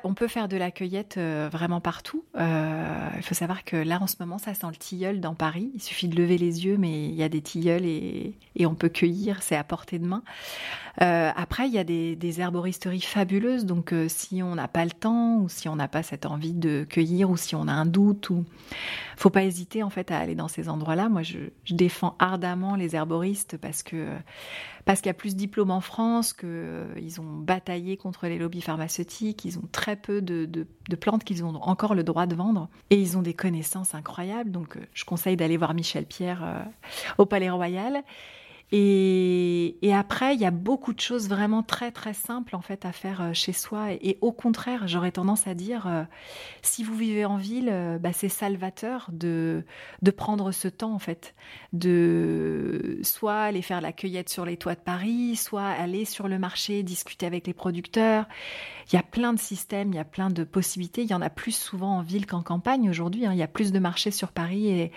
on 0.04 0.14
peut 0.14 0.28
faire 0.28 0.49
de 0.49 0.57
la 0.57 0.71
cueillette 0.71 1.16
euh, 1.19 1.49
vraiment 1.50 1.81
partout. 1.81 2.25
Euh, 2.37 3.09
il 3.16 3.23
faut 3.23 3.35
savoir 3.35 3.64
que 3.64 3.76
là, 3.76 3.99
en 4.00 4.07
ce 4.07 4.16
moment, 4.21 4.38
ça 4.38 4.54
sent 4.54 4.66
le 4.69 4.76
tilleul 4.76 5.21
dans 5.21 5.35
Paris. 5.35 5.71
Il 5.75 5.83
suffit 5.83 6.09
de 6.09 6.16
lever 6.16 6.38
les 6.38 6.64
yeux, 6.64 6.76
mais 6.76 7.04
il 7.09 7.14
y 7.14 7.23
a 7.23 7.28
des 7.28 7.42
tilleuls 7.42 7.85
et, 7.85 8.35
on 8.64 8.75
peut 8.75 8.88
cueillir, 8.88 9.42
c'est 9.42 9.57
à 9.57 9.64
portée 9.64 9.99
de 9.99 10.07
main. 10.07 10.23
Euh, 11.00 11.31
après, 11.35 11.66
il 11.66 11.75
y 11.75 11.78
a 11.78 11.85
des, 11.85 12.40
herboristeries 12.40 13.00
fabuleuses. 13.00 13.66
Donc, 13.66 13.95
si 14.09 14.42
on 14.42 14.54
n'a 14.54 14.69
pas 14.69 14.85
le 14.85 14.90
temps 14.90 15.37
ou 15.38 15.49
si 15.49 15.69
on 15.69 15.76
n'a 15.76 15.88
pas 15.88 16.02
cette 16.02 16.26
envie 16.26 16.54
de 16.54 16.87
cueillir 16.88 17.31
ou 17.31 17.37
si 17.37 17.54
on 17.54 17.66
a 17.69 17.73
un 17.73 17.87
doute, 17.87 18.31
ou 18.31 18.45
faut 19.16 19.31
pas 19.31 19.45
hésiter 19.45 19.83
en 19.83 19.90
fait 19.90 20.11
à 20.11 20.19
aller 20.19 20.35
dans 20.35 20.49
ces 20.49 20.69
endroits-là. 20.69 21.09
Moi, 21.09 21.23
je 21.23 21.38
défends 21.71 22.16
ardemment 22.19 22.76
les 22.76 22.97
herboristes 22.97 23.57
parce 23.57 23.83
que 23.83 24.07
parce 24.85 25.01
qu'il 25.01 25.09
y 25.09 25.11
a 25.11 25.15
plus 25.15 25.35
de 25.35 25.39
diplômes 25.39 25.71
en 25.71 25.81
France, 25.81 26.33
qu'ils 26.33 26.49
euh, 26.49 27.21
ont 27.21 27.39
bataillé 27.39 27.97
contre 27.97 28.27
les 28.27 28.39
lobbies 28.39 28.62
pharmaceutiques, 28.62 29.45
ils 29.45 29.59
ont 29.59 29.69
très 29.71 29.97
peu 29.97 30.21
de, 30.21 30.45
de, 30.45 30.97
plantes 30.97 31.25
qu'ils 31.25 31.45
ont 31.45 31.55
encore 31.62 31.95
le 31.95 32.05
droit 32.05 32.27
de 32.27 32.35
vendre, 32.35 32.69
et 32.91 32.97
ils 32.97 33.17
ont 33.17 33.23
des 33.23 33.35
connaissances 33.35 33.95
incroyables. 33.95 34.51
Donc, 34.51 34.77
euh, 34.77 34.81
je 34.95 35.05
conseille 35.05 35.37
d'aller 35.37 35.57
voir 35.57 35.75
Michel 35.75 36.07
Pierre 36.07 36.43
euh, 36.45 36.62
au 37.19 37.27
Palais 37.27 37.51
Royal. 37.51 38.03
Et, 38.75 39.93
après, 39.95 40.35
il 40.35 40.41
y 40.41 40.47
a 40.47 40.50
beaucoup 40.50 40.95
de 40.95 41.00
choses 41.00 41.29
vraiment 41.29 41.62
très 41.62 41.93
très 41.93 42.14
simples 42.14 42.57
en 42.57 42.62
fait 42.62 42.87
à 42.87 42.93
faire 42.93 43.21
euh, 43.21 43.33
chez 43.35 43.52
soi. 43.52 43.93
Et, 43.93 44.17
au 44.23 44.33
contraire, 44.33 44.88
j'aurais 44.88 45.12
tendance 45.12 45.47
à 45.47 45.55
dire, 45.55 45.87
euh, 45.87 46.05
si 46.62 46.83
vous 46.83 46.97
vivez 46.97 47.26
en 47.26 47.37
ville, 47.37 47.69
euh, 47.71 47.99
bah, 47.99 48.14
c'est 48.14 48.31
salvateur 48.31 49.09
de 49.12 49.64
de 50.00 50.11
prendre 50.11 50.52
ce 50.52 50.69
temps 50.69 50.95
en 50.95 50.99
fait, 50.99 51.35
de 51.75 52.99
soit 53.02 53.43
aller 53.43 53.61
faire 53.61 53.83
la 53.83 53.93
cueillette 53.93 54.31
sur 54.31 54.47
les 54.47 54.57
toits 54.57 54.75
de 54.75 54.81
Paris, 54.81 55.37
soit 55.37 55.67
aller 55.67 56.07
sur 56.07 56.26
le 56.26 56.38
marché 56.38 56.83
discuter 56.83 57.26
avec 57.26 57.47
les 57.47 57.55
producteurs. 57.55 58.26
Il 58.91 58.97
y 58.97 58.99
a 58.99 59.02
plein 59.02 59.33
de 59.33 59.38
systèmes, 59.38 59.93
il 59.93 59.97
y 59.97 60.00
a 60.00 60.05
plein 60.05 60.31
de 60.31 60.45
possibilités. 60.45 61.02
Il 61.02 61.11
y 61.11 61.14
en 61.14 61.23
a 61.23 61.31
plus 61.31 61.55
souvent 61.55 61.99
en 61.99 62.02
ville 62.02 62.26
qu'en 62.26 62.43
campagne 62.43 62.88
aujourd'hui. 62.88 63.26
Hein. 63.26 63.33
Il 63.33 63.38
y 63.38 63.43
a 63.43 63.49
plus 63.49 63.73
de 63.73 63.79
marchés 63.79 64.11
sur 64.11 64.33
Paris 64.33 64.69
et 64.69 64.93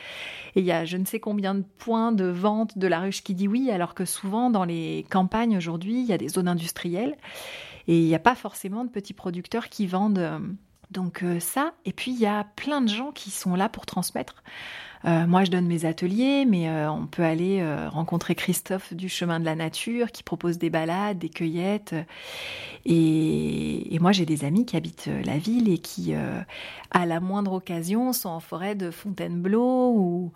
il 0.56 0.64
y 0.64 0.72
a 0.72 0.86
je 0.86 0.98
ne 0.98 1.06
sais 1.06 1.20
combien 1.20 1.56
de 1.56 1.64
points 1.78 2.12
de 2.12 2.26
vente 2.26 2.78
de 2.78 2.88
la 2.88 3.02
ruche 3.02 3.22
qui 3.22 3.36
dit 3.36 3.48
oui 3.48 3.65
alors 3.72 3.94
que 3.94 4.06
souvent 4.06 4.50
dans 4.50 4.66
les 4.66 5.06
campagnes 5.10 5.58
aujourd'hui, 5.58 6.00
il 6.00 6.06
y 6.06 6.14
a 6.14 6.18
des 6.18 6.30
zones 6.30 6.48
industrielles 6.48 7.16
et 7.88 7.98
il 7.98 8.06
n'y 8.06 8.16
a 8.16 8.20
pas 8.20 8.36
forcément 8.36 8.86
de 8.86 8.90
petits 8.90 9.14
producteurs 9.14 9.70
qui 9.70 9.88
vendent. 9.88 10.42
Donc 10.92 11.24
euh, 11.24 11.40
ça, 11.40 11.74
et 11.86 11.94
puis 11.94 12.12
il 12.12 12.20
y 12.20 12.28
a 12.28 12.46
plein 12.56 12.82
de 12.82 12.90
gens 12.90 13.12
qui 13.12 13.32
sont 13.32 13.56
là 13.56 13.70
pour 13.70 13.86
transmettre. 13.86 14.44
Euh, 15.06 15.28
moi, 15.28 15.44
je 15.44 15.52
donne 15.52 15.68
mes 15.68 15.86
ateliers, 15.86 16.46
mais 16.46 16.68
euh, 16.68 16.90
on 16.90 17.06
peut 17.06 17.24
aller 17.24 17.60
euh, 17.62 17.90
rencontrer 17.90 18.34
Christophe 18.34 18.94
du 18.94 19.08
Chemin 19.08 19.40
de 19.40 19.46
la 19.46 19.56
Nature 19.56 20.12
qui 20.12 20.24
propose 20.24 20.58
des 20.58 20.72
balades, 20.72 21.20
des 21.20 21.30
cueillettes. 21.30 21.96
Et, 22.86 23.94
et 23.94 24.00
moi, 24.00 24.12
j'ai 24.12 24.26
des 24.26 24.46
amis 24.46 24.66
qui 24.66 24.76
habitent 24.76 25.10
la 25.26 25.38
ville 25.38 25.70
et 25.70 25.78
qui, 25.78 26.14
à 26.92 27.06
la 27.06 27.20
moindre 27.20 27.54
occasion, 27.54 28.14
sont 28.14 28.30
en 28.30 28.40
forêt 28.40 28.76
de 28.76 28.92
Fontainebleau 28.92 29.92
ou 29.96 30.32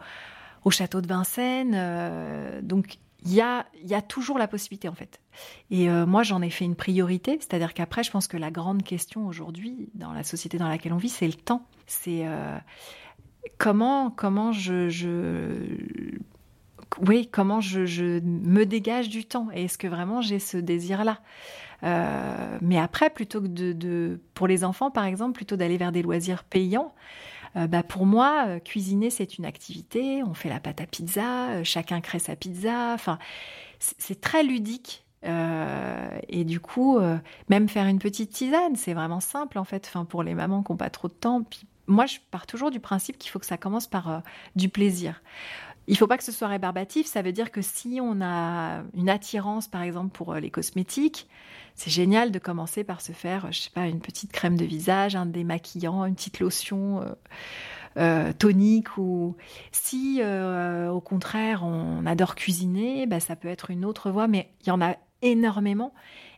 au 0.66 0.72
château 0.72 1.02
de 1.02 1.08
Vincennes. 1.08 1.78
donc, 2.64 2.98
il 3.26 3.34
y 3.34 3.42
a, 3.42 3.66
y 3.84 3.94
a 3.94 4.02
toujours 4.02 4.38
la 4.38 4.48
possibilité 4.48 4.88
en 4.88 4.96
fait. 4.96 5.20
Et 5.72 5.90
euh, 5.90 6.06
moi, 6.06 6.24
j'en 6.24 6.42
ai 6.42 6.50
fait 6.50 6.66
une 6.66 6.76
priorité, 6.76 7.38
c'est-à-dire 7.40 7.74
qu'après, 7.74 8.04
je 8.04 8.12
pense 8.12 8.28
que 8.28 8.38
la 8.38 8.52
grande 8.52 8.84
question 8.84 9.28
aujourd'hui, 9.28 9.90
dans 9.94 10.14
la 10.14 10.24
société 10.24 10.58
dans 10.58 10.68
laquelle 10.68 10.94
on 10.94 10.98
vit, 10.98 11.10
c'est 11.10 11.28
le 11.28 11.34
temps. 11.34 11.66
C'est 11.86 12.28
euh, 12.28 12.58
comment, 13.58 14.10
comment 14.12 14.52
je, 14.52 14.90
je 14.90 15.78
oui, 17.06 17.30
comment 17.32 17.62
je, 17.62 17.86
je, 17.86 18.20
me 18.24 18.66
dégage 18.66 19.10
du 19.10 19.26
temps? 19.26 19.48
Et 19.54 19.66
est-ce 19.66 19.78
que 19.78 19.88
vraiment 19.88 20.22
j'ai 20.22 20.40
ce 20.40 20.58
désir-là? 20.58 21.20
Euh, 21.84 22.58
Mais 22.62 22.78
après, 22.78 23.10
plutôt 23.10 23.42
que 23.42 23.48
de, 23.48 23.74
de, 23.74 24.20
pour 24.34 24.48
les 24.48 24.64
enfants, 24.64 24.92
par 24.92 25.06
exemple, 25.06 25.34
plutôt 25.34 25.56
d'aller 25.56 25.78
vers 25.78 25.92
des 25.92 26.02
loisirs 26.02 26.44
payants, 26.44 26.94
euh, 27.56 27.68
bah 27.68 27.84
pour 27.84 28.06
moi, 28.06 28.46
euh, 28.48 28.60
cuisiner, 28.60 29.10
c'est 29.10 29.38
une 29.38 29.46
activité. 29.46 30.24
On 30.24 30.34
fait 30.34 30.50
la 30.50 30.60
pâte 30.60 30.82
à 30.82 30.86
pizza, 30.86 31.50
euh, 31.50 31.64
chacun 31.64 32.02
crée 32.02 32.20
sa 32.20 32.36
pizza. 32.36 32.94
Enfin, 32.94 33.20
c'est 33.80 34.22
très 34.22 34.44
ludique. 34.44 35.06
Et 35.24 36.46
du 36.46 36.62
coup, 36.62 36.98
même 37.50 37.68
faire 37.68 37.88
une 37.88 38.00
petite 38.00 38.32
tisane, 38.32 38.78
c'est 38.78 38.94
vraiment 38.94 39.20
simple 39.20 39.58
en 39.58 39.66
fait. 39.66 39.86
Enfin, 39.88 40.06
pour 40.06 40.24
les 40.24 40.34
mamans 40.34 40.64
qui 40.64 40.72
n'ont 40.72 40.78
pas 40.78 40.90
trop 40.90 41.10
de 41.10 41.14
temps. 41.14 41.44
Puis 41.44 41.68
moi, 41.88 42.06
je 42.06 42.20
pars 42.32 42.46
toujours 42.48 42.72
du 42.72 42.80
principe 42.80 43.18
qu'il 43.18 43.30
faut 43.30 43.40
que 43.40 43.46
ça 43.46 43.58
commence 43.58 43.88
par 43.88 44.22
du 44.56 44.70
plaisir. 44.70 45.22
Il 45.90 45.98
faut 45.98 46.08
pas 46.08 46.18
que 46.18 46.24
ce 46.24 46.32
soit 46.32 46.48
rébarbatif. 46.48 47.08
Ça 47.08 47.24
veut 47.24 47.32
dire 47.32 47.52
que 47.52 47.62
si 47.64 48.00
on 48.02 48.22
a 48.22 48.84
une 48.94 49.10
attirance, 49.10 49.68
par 49.68 49.82
exemple, 49.82 50.12
pour 50.12 50.36
les 50.36 50.52
cosmétiques, 50.52 51.28
c'est 51.74 51.90
génial 51.90 52.32
de 52.32 52.38
commencer 52.38 52.84
par 52.84 53.02
se 53.02 53.12
faire, 53.12 53.52
je 53.52 53.62
sais 53.62 53.70
pas, 53.72 53.88
une 53.88 54.00
petite 54.00 54.32
crème 54.32 54.56
de 54.56 54.66
visage, 54.66 55.16
un 55.16 55.26
démaquillant, 55.26 56.06
une 56.06 56.16
petite 56.16 56.40
lotion. 56.40 57.02
Euh, 57.02 57.06
euh, 57.98 58.34
tonique 58.34 58.98
ou 58.98 59.36
si 59.72 60.20
euh, 60.22 60.90
au 60.92 61.02
contraire 61.02 61.64
on 61.64 62.06
adore 62.06 62.36
cuisiner, 62.36 63.08
bah, 63.08 63.20
ça 63.20 63.36
peut 63.36 63.48
être 63.48 63.72
une 63.72 63.84
autre 63.84 64.12
voie, 64.12 64.28
mais 64.28 64.52
il 64.62 64.68
y 64.68 64.72
en 64.72 64.80
a 64.80 64.96
énormément 65.24 65.94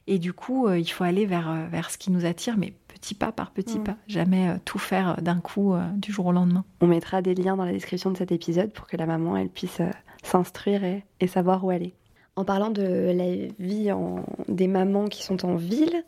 et 0.08 0.18
du 0.18 0.32
coup 0.32 0.68
euh, 0.68 0.80
il 0.80 0.88
faut 0.88 1.04
aller 1.04 1.26
vers, 1.26 1.68
vers 1.70 1.92
ce 1.92 1.98
qui 1.98 2.10
nous 2.10 2.26
attire, 2.26 2.56
mais 2.58 2.74
petit 3.02 3.16
pas 3.16 3.32
par 3.32 3.52
petit 3.52 3.80
mmh. 3.80 3.84
pas, 3.84 3.98
jamais 4.08 4.50
euh, 4.50 4.58
tout 4.64 4.80
faire 4.80 5.22
d'un 5.22 5.40
coup 5.40 5.74
euh, 5.74 5.82
du 5.96 6.12
jour 6.12 6.28
au 6.28 6.32
lendemain. 6.32 6.64
On 6.80 6.88
mettra 6.88 7.22
des 7.22 7.34
liens 7.34 7.58
dans 7.58 7.66
la 7.66 7.74
description 7.74 8.12
de 8.12 8.18
cet 8.18 8.32
épisode 8.32 8.72
pour 8.72 8.88
que 8.88 8.96
la 8.96 9.08
maman 9.08 9.36
elle 9.36 9.50
puisse 9.50 9.80
euh, 9.82 9.90
s'instruire 10.24 10.84
et, 10.84 11.04
et, 11.20 11.28
savoir 11.28 11.66
où 11.66 11.72
aller. 11.72 11.94
En 12.36 12.46
parlant 12.46 12.70
de 12.70 13.12
la 13.12 13.48
vie 13.60 13.92
en... 13.92 14.24
des 14.48 14.68
mamans 14.68 15.08
qui 15.08 15.24
sont 15.24 15.46
en 15.46 15.56
ville, 15.56 16.04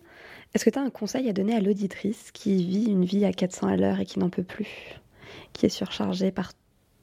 est-ce 0.54 0.64
que 0.64 0.70
tu 0.70 0.80
as 0.80 0.84
un 0.84 0.92
conseil 0.92 1.28
à 1.28 1.34
donner 1.34 1.56
à 1.56 1.60
l'auditrice 1.60 2.32
qui 2.32 2.64
vit 2.64 2.86
une 2.86 3.06
vie 3.06 3.26
à 3.26 3.34
400 3.34 3.68
à 3.68 3.76
l'heure 3.76 4.00
et 4.00 4.06
qui 4.06 4.20
n'en 4.20 4.30
peut 4.30 4.44
plus, 4.44 5.00
qui 5.52 5.66
est 5.66 5.70
surchargée 5.70 6.32
par 6.32 6.54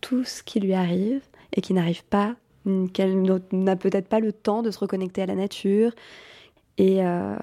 tout 0.00 0.24
ce 0.24 0.42
qui 0.42 0.60
lui 0.60 0.72
arrive 0.72 1.20
et 1.52 1.60
qui 1.60 1.74
n'arrive 1.74 2.04
pas, 2.04 2.36
qu'elle 2.92 3.22
n'a 3.52 3.76
peut-être 3.76 4.08
pas 4.08 4.20
le 4.20 4.32
temps 4.32 4.62
de 4.62 4.70
se 4.70 4.78
reconnecter 4.78 5.22
à 5.22 5.26
la 5.26 5.34
nature 5.34 5.92
et, 6.78 7.04
euh, 7.04 7.36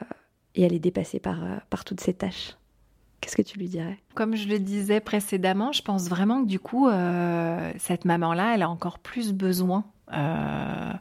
et 0.58 0.64
elle 0.64 0.74
est 0.74 0.80
dépassée 0.80 1.20
par, 1.20 1.40
par 1.70 1.86
toutes 1.86 2.02
ces 2.02 2.14
tâches 2.14 2.58
Qu'est-ce 3.22 3.36
que 3.36 3.42
tu 3.42 3.58
lui 3.58 3.68
dirais? 3.68 3.98
Comme 4.14 4.36
je 4.36 4.48
le 4.48 4.60
disais 4.60 5.00
précédemment, 5.00 5.72
je 5.72 5.82
pense 5.82 6.08
vraiment 6.08 6.44
que 6.44 6.48
du 6.48 6.60
coup, 6.60 6.88
euh, 6.88 7.72
cette 7.80 8.06
maman-là, 8.06 8.54
elle 8.54 8.62
a 8.62 8.70
encore 8.70 9.00
plus 9.00 9.34
besoin 9.34 9.86
euh, 10.14 10.94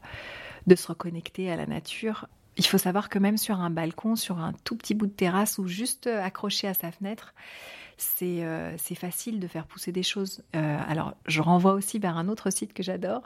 de 0.66 0.75
se 0.75 0.88
reconnecter 0.88 1.50
à 1.50 1.56
la 1.56 1.66
nature. 1.66 2.26
Il 2.56 2.64
faut 2.64 2.78
savoir 2.78 3.10
que 3.10 3.18
même 3.18 3.36
sur 3.36 3.60
un 3.60 3.68
balcon, 3.68 4.16
sur 4.16 4.38
un 4.38 4.54
tout 4.64 4.76
petit 4.76 4.94
bout 4.94 5.06
de 5.06 5.12
terrasse 5.12 5.58
ou 5.58 5.66
juste 5.66 6.06
accroché 6.06 6.66
à 6.66 6.75
sa 6.75 6.90
fenêtre, 6.90 7.34
c'est 7.96 8.44
euh, 8.44 8.76
facile 8.76 9.40
de 9.40 9.46
faire 9.46 9.66
pousser 9.66 9.92
des 9.92 10.02
choses. 10.02 10.42
Euh, 10.54 10.78
alors, 10.88 11.14
je 11.26 11.40
renvoie 11.40 11.72
aussi 11.72 11.98
vers 11.98 12.16
un 12.16 12.28
autre 12.28 12.50
site 12.50 12.72
que 12.72 12.82
j'adore, 12.82 13.22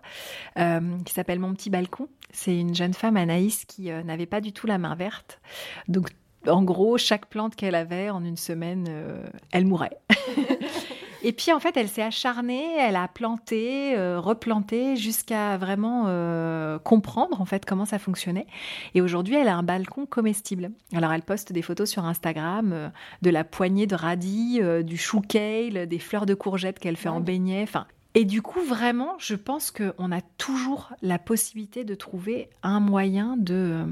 euh, 0.59 0.99
qui 1.05 1.13
s'appelle 1.13 1.39
Mon 1.39 1.53
Petit 1.55 1.71
Balcon. 1.71 2.09
C'est 2.33 2.57
une 2.57 2.75
jeune 2.75 2.95
femme, 2.95 3.17
Anaïs, 3.17 3.65
qui 3.65 3.91
euh, 3.91 4.03
n'avait 4.03 4.27
pas 4.27 4.41
du 4.41 4.53
tout 4.53 4.67
la 4.67 4.79
main 4.79 4.95
verte. 4.95 5.41
Donc, 5.89 6.11
en 6.47 6.63
gros, 6.63 6.97
chaque 6.97 7.27
plante 7.27 7.55
qu'elle 7.57 7.75
avait, 7.75 8.11
en 8.11 8.25
une 8.25 8.37
semaine, 8.37 8.87
euh, 8.89 9.27
elle 9.51 9.67
mourait. 9.67 9.99
Et 11.23 11.33
puis 11.33 11.53
en 11.53 11.61
fait, 11.61 11.77
elle 11.77 11.89
s'est 11.89 12.03
acharnée, 12.03 12.77
elle 12.79 12.97
a 12.97 13.07
planté, 13.09 13.97
euh, 13.97 14.19
replanté 14.21 14.97
jusqu'à 14.97 15.57
vraiment 15.59 16.05
euh, 16.07 16.79
comprendre 16.79 17.41
en 17.41 17.45
fait 17.45 17.65
comment 17.65 17.85
ça 17.85 17.99
fonctionnait. 17.99 18.47
Et 18.95 19.01
aujourd'hui, 19.01 19.35
elle 19.35 19.49
a 19.49 19.57
un 19.57 19.63
balcon 19.63 20.07
comestible. 20.07 20.71
Alors 20.95 21.13
elle 21.13 21.23
poste 21.23 21.53
des 21.53 21.63
photos 21.63 21.91
sur 21.91 22.05
Instagram 22.05 22.73
euh, 22.73 22.89
de 23.23 23.31
la 23.31 23.45
poignée 23.45 23.87
de 23.87 23.95
radis, 23.95 24.61
du 24.83 24.97
chou 24.97 25.21
kale, 25.21 25.87
des 25.87 25.99
fleurs 25.99 26.27
de 26.27 26.35
courgettes 26.35 26.79
qu'elle 26.79 26.97
fait 26.97 27.09
ouais. 27.09 27.17
en 27.17 27.21
beignet. 27.21 27.63
Enfin, 27.63 27.87
et 28.15 28.25
du 28.25 28.43
coup, 28.43 28.61
vraiment, 28.61 29.15
je 29.19 29.35
pense 29.37 29.71
qu'on 29.71 30.11
a 30.11 30.21
toujours 30.39 30.93
la 31.03 31.19
possibilité 31.19 31.85
de 31.85 31.95
trouver 31.95 32.51
un 32.63 32.81
moyen 32.81 33.37
de 33.37 33.85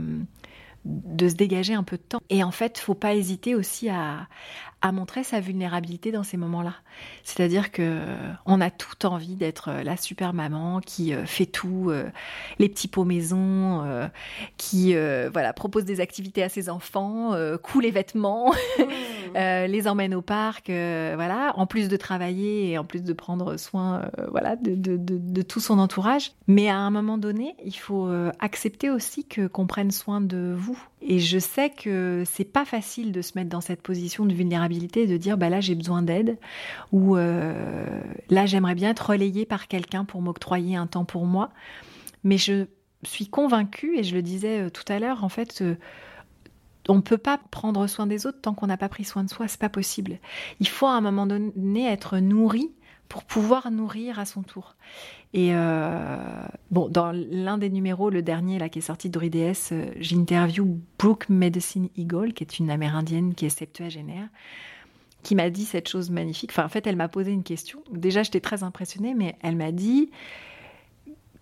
de 0.85 1.28
se 1.28 1.35
dégager 1.35 1.75
un 1.75 1.82
peu 1.82 1.97
de 1.97 2.02
temps. 2.02 2.20
Et 2.30 2.42
en 2.42 2.50
fait, 2.50 2.78
faut 2.78 2.94
pas 2.94 3.14
hésiter 3.14 3.54
aussi 3.54 3.88
à, 3.88 4.28
à 4.80 4.92
montrer 4.92 5.25
sa 5.25 5.40
vulnérabilité 5.40 6.12
dans 6.12 6.23
ces 6.23 6.37
moments-là. 6.37 6.75
C'est-à-dire 7.25 7.73
que 7.73 8.00
on 8.47 8.61
a 8.61 8.70
tout 8.70 9.06
envie 9.06 9.35
d'être 9.35 9.70
la 9.85 9.97
super 9.97 10.32
maman 10.32 10.80
qui 10.80 11.12
fait 11.26 11.47
tout, 11.47 11.90
les 12.58 12.68
petits 12.68 12.88
pots 12.88 13.04
maison, 13.04 14.08
qui 14.56 14.94
voilà 15.32 15.52
propose 15.52 15.85
des 15.85 16.00
activités 16.00 16.42
à 16.42 16.49
ses 16.49 16.68
enfants, 16.68 17.32
coule 17.62 17.82
les 17.85 17.90
vêtements, 17.90 18.52
mmh. 18.78 19.38
les 19.66 19.88
emmène 19.88 20.14
au 20.14 20.23
parc, 20.23 20.66
voilà. 20.68 21.52
En 21.56 21.66
plus 21.66 21.88
de 21.88 21.97
travailler 21.97 22.70
et 22.70 22.78
en 22.78 22.85
plus 22.85 23.02
de 23.02 23.12
prendre 23.12 23.56
soin, 23.56 24.11
voilà, 24.30 24.56
de, 24.56 24.75
de, 24.75 24.97
de, 24.97 25.18
de, 25.18 25.42
tout 25.42 25.61
son 25.61 25.78
entourage. 25.78 26.32
Mais 26.47 26.68
à 26.68 26.76
un 26.76 26.90
moment 26.90 27.18
donné, 27.18 27.56
il 27.64 27.76
faut 27.76 28.08
accepter 28.38 28.90
aussi 28.90 29.25
que 29.25 29.47
qu'on 29.49 29.66
prenne 29.66 29.90
soin 29.90 30.20
de 30.20 30.54
vous. 30.56 30.78
Et 31.00 31.20
je 31.20 31.38
sais 31.38 31.70
que 31.70 32.25
c'est 32.26 32.44
pas 32.44 32.64
facile 32.64 33.12
de 33.12 33.23
se 33.23 33.32
mettre 33.37 33.50
dans 33.50 33.61
cette 33.61 33.82
position 33.82 34.26
de 34.26 34.35
vulnérabilité 34.35 34.67
de 34.68 35.16
dire 35.16 35.38
bah 35.38 35.48
là 35.48 35.60
j'ai 35.60 35.75
besoin 35.75 36.02
d'aide 36.02 36.38
ou 36.92 37.16
euh, 37.16 38.00
là 38.30 38.46
j'aimerais 38.46 38.75
bien 38.75 38.90
être 38.90 39.10
relayée 39.10 39.46
par 39.46 39.68
quelqu'un 39.68 40.04
pour 40.04 40.22
m'octroyer 40.22 40.76
un 40.76 40.87
temps 40.87 41.04
pour 41.04 41.26
moi. 41.26 41.50
Mais 42.25 42.38
je 42.38 42.66
suis 43.04 43.28
convaincue 43.28 43.98
et 43.98 44.02
je 44.02 44.14
le 44.14 44.22
disais 44.22 44.62
euh, 44.62 44.70
tout 44.70 44.84
à 44.88 44.98
l'heure 44.98 45.25
en 45.25 45.28
fait. 45.28 45.62
Euh, 45.62 45.76
on 46.90 46.96
ne 46.96 47.02
peut 47.02 47.18
pas 47.18 47.38
prendre 47.50 47.87
soin 47.87 48.06
des 48.06 48.26
autres 48.26 48.40
tant 48.40 48.54
qu'on 48.54 48.66
n'a 48.66 48.78
pas 48.78 48.88
pris 48.88 49.04
soin 49.04 49.22
de 49.22 49.28
soi, 49.28 49.46
c'est 49.46 49.60
pas 49.60 49.68
possible. 49.68 50.18
Il 50.58 50.68
faut 50.68 50.87
à 50.87 50.92
un 50.92 51.02
moment 51.02 51.26
donné 51.26 51.87
être 51.87 52.18
nourri 52.18 52.72
pour 53.09 53.25
pouvoir 53.25 53.71
nourrir 53.71 54.19
à 54.19 54.25
son 54.25 54.43
tour. 54.43 54.77
Et 55.35 55.50
euh, 55.53 56.17
bon, 56.71 56.88
dans 56.88 57.12
l'un 57.12 57.59
des 57.59 57.71
numéros, 57.71 58.11
le 58.11 58.23
dernier 58.23 58.59
là 58.59 58.69
qui 58.69 58.79
est 58.79 58.83
sorti 58.83 59.11
de 59.11 59.19
DS, 59.19 59.73
euh, 59.73 59.91
j'interview 59.99 60.81
Brooke 60.99 61.29
Medicine 61.29 61.88
Eagle, 61.97 62.33
qui 62.33 62.45
est 62.45 62.59
une 62.59 62.71
Amérindienne 62.71 63.35
qui 63.35 63.47
est 63.47 63.50
septuagénaire, 63.50 64.29
qui 65.23 65.35
m'a 65.35 65.50
dit 65.50 65.65
cette 65.65 65.88
chose 65.88 66.11
magnifique. 66.11 66.50
Enfin, 66.53 66.65
en 66.65 66.69
fait, 66.69 66.87
elle 66.87 66.97
m'a 66.97 67.09
posé 67.09 67.33
une 67.33 67.43
question. 67.43 67.83
Déjà, 67.93 68.23
j'étais 68.23 68.41
très 68.41 68.62
impressionnée, 68.62 69.15
mais 69.15 69.37
elle 69.43 69.57
m'a 69.57 69.73
dit 69.73 70.11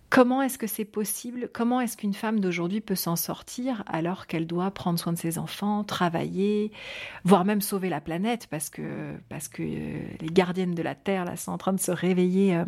Comment 0.09 0.41
est-ce 0.41 0.57
que 0.57 0.69
c'est 0.69 0.85
possible? 0.85 1.51
Comment 1.53 1.81
est-ce 1.81 1.97
qu'une 1.97 2.15
femme 2.15 2.39
d'aujourd'hui 2.39 2.81
peut 2.81 2.95
s'en 2.95 3.17
sortir 3.17 3.83
alors 3.87 4.27
qu'elle 4.27 4.47
doit 4.47 4.71
prendre 4.71 4.99
soin 4.99 5.13
de 5.13 5.19
ses 5.19 5.39
enfants, 5.39 5.83
travailler, 5.83 6.71
voire 7.25 7.45
même 7.45 7.61
sauver 7.61 7.89
la 7.89 8.01
planète 8.01 8.47
parce 8.49 8.71
que, 8.71 9.17
parce 9.29 9.49
que 9.49 9.63
euh, 9.63 9.99
les 10.21 10.29
gardiennes 10.29 10.75
de 10.75 10.83
la 10.83 10.95
Terre 10.95 11.25
là, 11.25 11.37
sont 11.37 11.51
en 11.51 11.59
train 11.59 11.73
de 11.73 11.81
se 11.81 11.91
réveiller 11.91 12.57
euh. 12.57 12.65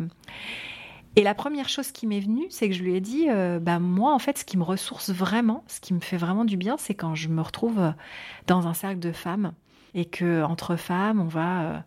Et 1.15 1.23
la 1.23 1.33
première 1.33 1.69
chose 1.69 1.91
qui 1.91 2.05
m'est 2.05 2.19
venue, 2.19 2.45
c'est 2.49 2.69
que 2.69 2.75
je 2.75 2.83
lui 2.83 2.93
ai 2.93 3.01
dit, 3.01 3.29
euh, 3.29 3.59
bah 3.59 3.79
moi 3.79 4.13
en 4.13 4.19
fait, 4.19 4.37
ce 4.37 4.45
qui 4.45 4.57
me 4.57 4.63
ressource 4.63 5.09
vraiment, 5.09 5.63
ce 5.67 5.79
qui 5.79 5.93
me 5.93 5.99
fait 6.01 6.17
vraiment 6.17 6.45
du 6.45 6.55
bien, 6.55 6.77
c'est 6.77 6.93
quand 6.93 7.15
je 7.15 7.29
me 7.29 7.41
retrouve 7.41 7.93
dans 8.47 8.67
un 8.67 8.73
cercle 8.73 8.99
de 8.99 9.11
femmes 9.11 9.53
et 9.95 10.05
que 10.05 10.43
entre 10.43 10.75
femmes, 10.75 11.19
on 11.19 11.27
va 11.27 11.83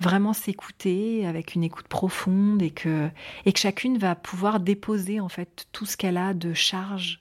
vraiment 0.00 0.32
s'écouter 0.32 1.26
avec 1.26 1.54
une 1.54 1.64
écoute 1.64 1.88
profonde 1.88 2.62
et 2.62 2.70
que, 2.70 3.08
et 3.44 3.52
que 3.52 3.58
chacune 3.58 3.98
va 3.98 4.14
pouvoir 4.14 4.60
déposer 4.60 5.20
en 5.20 5.28
fait 5.28 5.66
tout 5.72 5.86
ce 5.86 5.96
qu'elle 5.96 6.16
a 6.16 6.34
de 6.34 6.54
charge, 6.54 7.20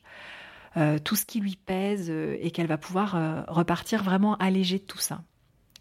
euh, 0.78 1.00
tout 1.00 1.16
ce 1.16 1.26
qui 1.26 1.40
lui 1.40 1.56
pèse 1.56 2.08
euh, 2.10 2.38
et 2.40 2.52
qu'elle 2.52 2.68
va 2.68 2.78
pouvoir 2.78 3.16
euh, 3.16 3.42
repartir 3.48 4.04
vraiment 4.04 4.36
allégée 4.38 4.78
de 4.78 4.84
tout 4.84 5.00
ça 5.00 5.24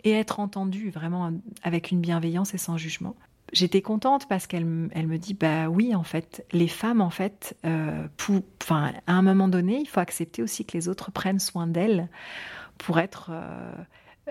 et 0.04 0.12
être 0.12 0.40
entendue 0.40 0.90
vraiment 0.90 1.32
avec 1.62 1.90
une 1.90 2.00
bienveillance 2.00 2.54
et 2.54 2.58
sans 2.58 2.76
jugement. 2.76 3.14
J'étais 3.52 3.82
contente 3.82 4.26
parce 4.28 4.46
qu'elle 4.46 4.88
elle 4.92 5.06
me 5.06 5.18
dit 5.18 5.34
bah 5.34 5.68
oui 5.68 5.94
en 5.94 6.02
fait 6.02 6.44
les 6.52 6.66
femmes 6.66 7.00
en 7.00 7.10
fait 7.10 7.56
à 7.62 8.88
un 9.06 9.22
moment 9.22 9.46
donné 9.46 9.78
il 9.80 9.86
faut 9.88 10.00
accepter 10.00 10.42
aussi 10.42 10.64
que 10.64 10.76
les 10.76 10.88
autres 10.88 11.12
prennent 11.12 11.38
soin 11.38 11.68
d'elles 11.68 12.08
pour 12.76 12.98
être 12.98 13.30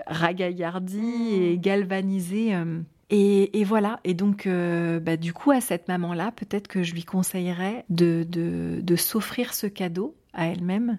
ragaillardi 0.06 1.34
et 1.34 1.58
galvanisé. 1.58 2.54
Euh, 2.54 2.80
et, 3.10 3.64
voilà. 3.64 4.00
Et 4.04 4.14
donc, 4.14 4.46
euh, 4.46 5.00
bah, 5.00 5.16
du 5.16 5.32
coup, 5.32 5.50
à 5.50 5.60
cette 5.60 5.88
maman-là, 5.88 6.32
peut-être 6.32 6.68
que 6.68 6.82
je 6.82 6.92
lui 6.92 7.04
conseillerais 7.04 7.84
de, 7.88 8.26
de, 8.28 8.96
s'offrir 8.96 9.54
ce 9.54 9.66
cadeau 9.66 10.16
à 10.32 10.46
elle-même, 10.46 10.98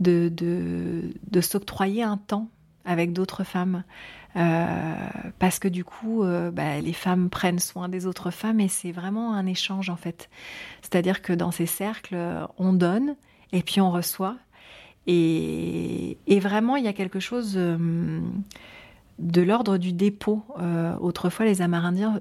de, 0.00 0.30
de, 0.30 1.40
s'octroyer 1.40 2.02
un 2.02 2.16
temps 2.16 2.48
avec 2.84 3.12
d'autres 3.12 3.44
femmes. 3.44 3.82
Euh, 4.36 4.94
parce 5.38 5.58
que 5.58 5.68
du 5.68 5.84
coup, 5.84 6.22
bah, 6.52 6.80
les 6.80 6.92
femmes 6.92 7.28
prennent 7.28 7.58
soin 7.58 7.88
des 7.88 8.06
autres 8.06 8.30
femmes 8.30 8.60
et 8.60 8.68
c'est 8.68 8.92
vraiment 8.92 9.34
un 9.34 9.46
échange 9.46 9.90
en 9.90 9.96
fait. 9.96 10.30
C'est-à-dire 10.82 11.22
que 11.22 11.32
dans 11.32 11.50
ces 11.50 11.66
cercles, 11.66 12.16
on 12.56 12.72
donne 12.72 13.16
et 13.52 13.62
puis 13.62 13.80
on 13.80 13.90
reçoit 13.90 14.36
et, 15.10 16.40
vraiment, 16.40 16.76
il 16.76 16.84
y 16.84 16.88
a 16.88 16.92
quelque 16.92 17.18
chose 17.18 17.54
euh, 17.56 18.20
de 19.18 19.40
l'ordre 19.40 19.78
du 19.78 19.94
dépôt. 19.94 20.44
Euh, 20.60 20.94
autrefois, 20.98 21.46
les 21.46 21.62
Amérindiens 21.62 22.20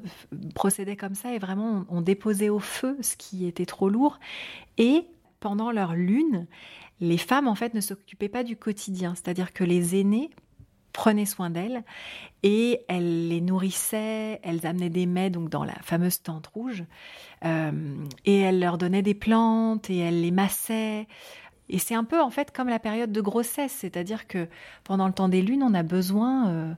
procédaient 0.55 0.95
comme 0.95 1.13
ça 1.13 1.33
et 1.33 1.37
vraiment 1.37 1.85
on, 1.89 1.99
déposait 1.99 2.47
au 2.47 2.59
feu 2.59 2.97
ce 3.01 3.17
qui 3.17 3.45
était 3.45 3.65
trop 3.65 3.89
lourd. 3.89 4.19
Et 4.77 5.05
pendant 5.41 5.69
leur 5.71 5.95
lune, 5.95 6.47
les 7.01 7.17
femmes 7.17 7.49
en 7.49 7.55
fait 7.55 7.73
ne 7.73 7.81
s'occupaient 7.81 8.29
pas 8.29 8.45
du 8.45 8.55
quotidien, 8.55 9.15
c'est-à-dire 9.15 9.51
que 9.51 9.65
les 9.65 9.99
aînés 9.99 10.29
prenaient 10.93 11.25
soin 11.25 11.49
d'elles 11.51 11.83
et 12.41 12.81
elles 12.87 13.27
les 13.27 13.41
nourrissaient, 13.41 14.39
elles 14.41 14.65
amenaient 14.65 14.89
des 14.89 15.05
mets 15.05 15.29
donc 15.29 15.49
dans 15.49 15.63
la 15.63 15.75
fameuse 15.83 16.23
tente 16.23 16.47
rouge 16.47 16.85
euh, 17.45 17.71
et 18.25 18.39
elles 18.39 18.59
leur 18.59 18.79
donnaient 18.79 19.03
des 19.03 19.13
plantes 19.13 19.89
et 19.89 19.97
elles 19.97 20.21
les 20.21 20.31
massaient. 20.31 21.07
Et 21.69 21.79
c'est 21.79 21.95
un 21.95 22.03
peu 22.03 22.21
en 22.21 22.29
fait 22.29 22.51
comme 22.55 22.69
la 22.69 22.79
période 22.79 23.11
de 23.11 23.21
grossesse, 23.21 23.73
c'est-à-dire 23.73 24.27
que 24.27 24.47
pendant 24.83 25.07
le 25.07 25.13
temps 25.13 25.29
des 25.29 25.41
lunes, 25.41 25.63
on 25.63 25.73
a 25.73 25.83
besoin 25.83 26.49
euh, 26.49 26.73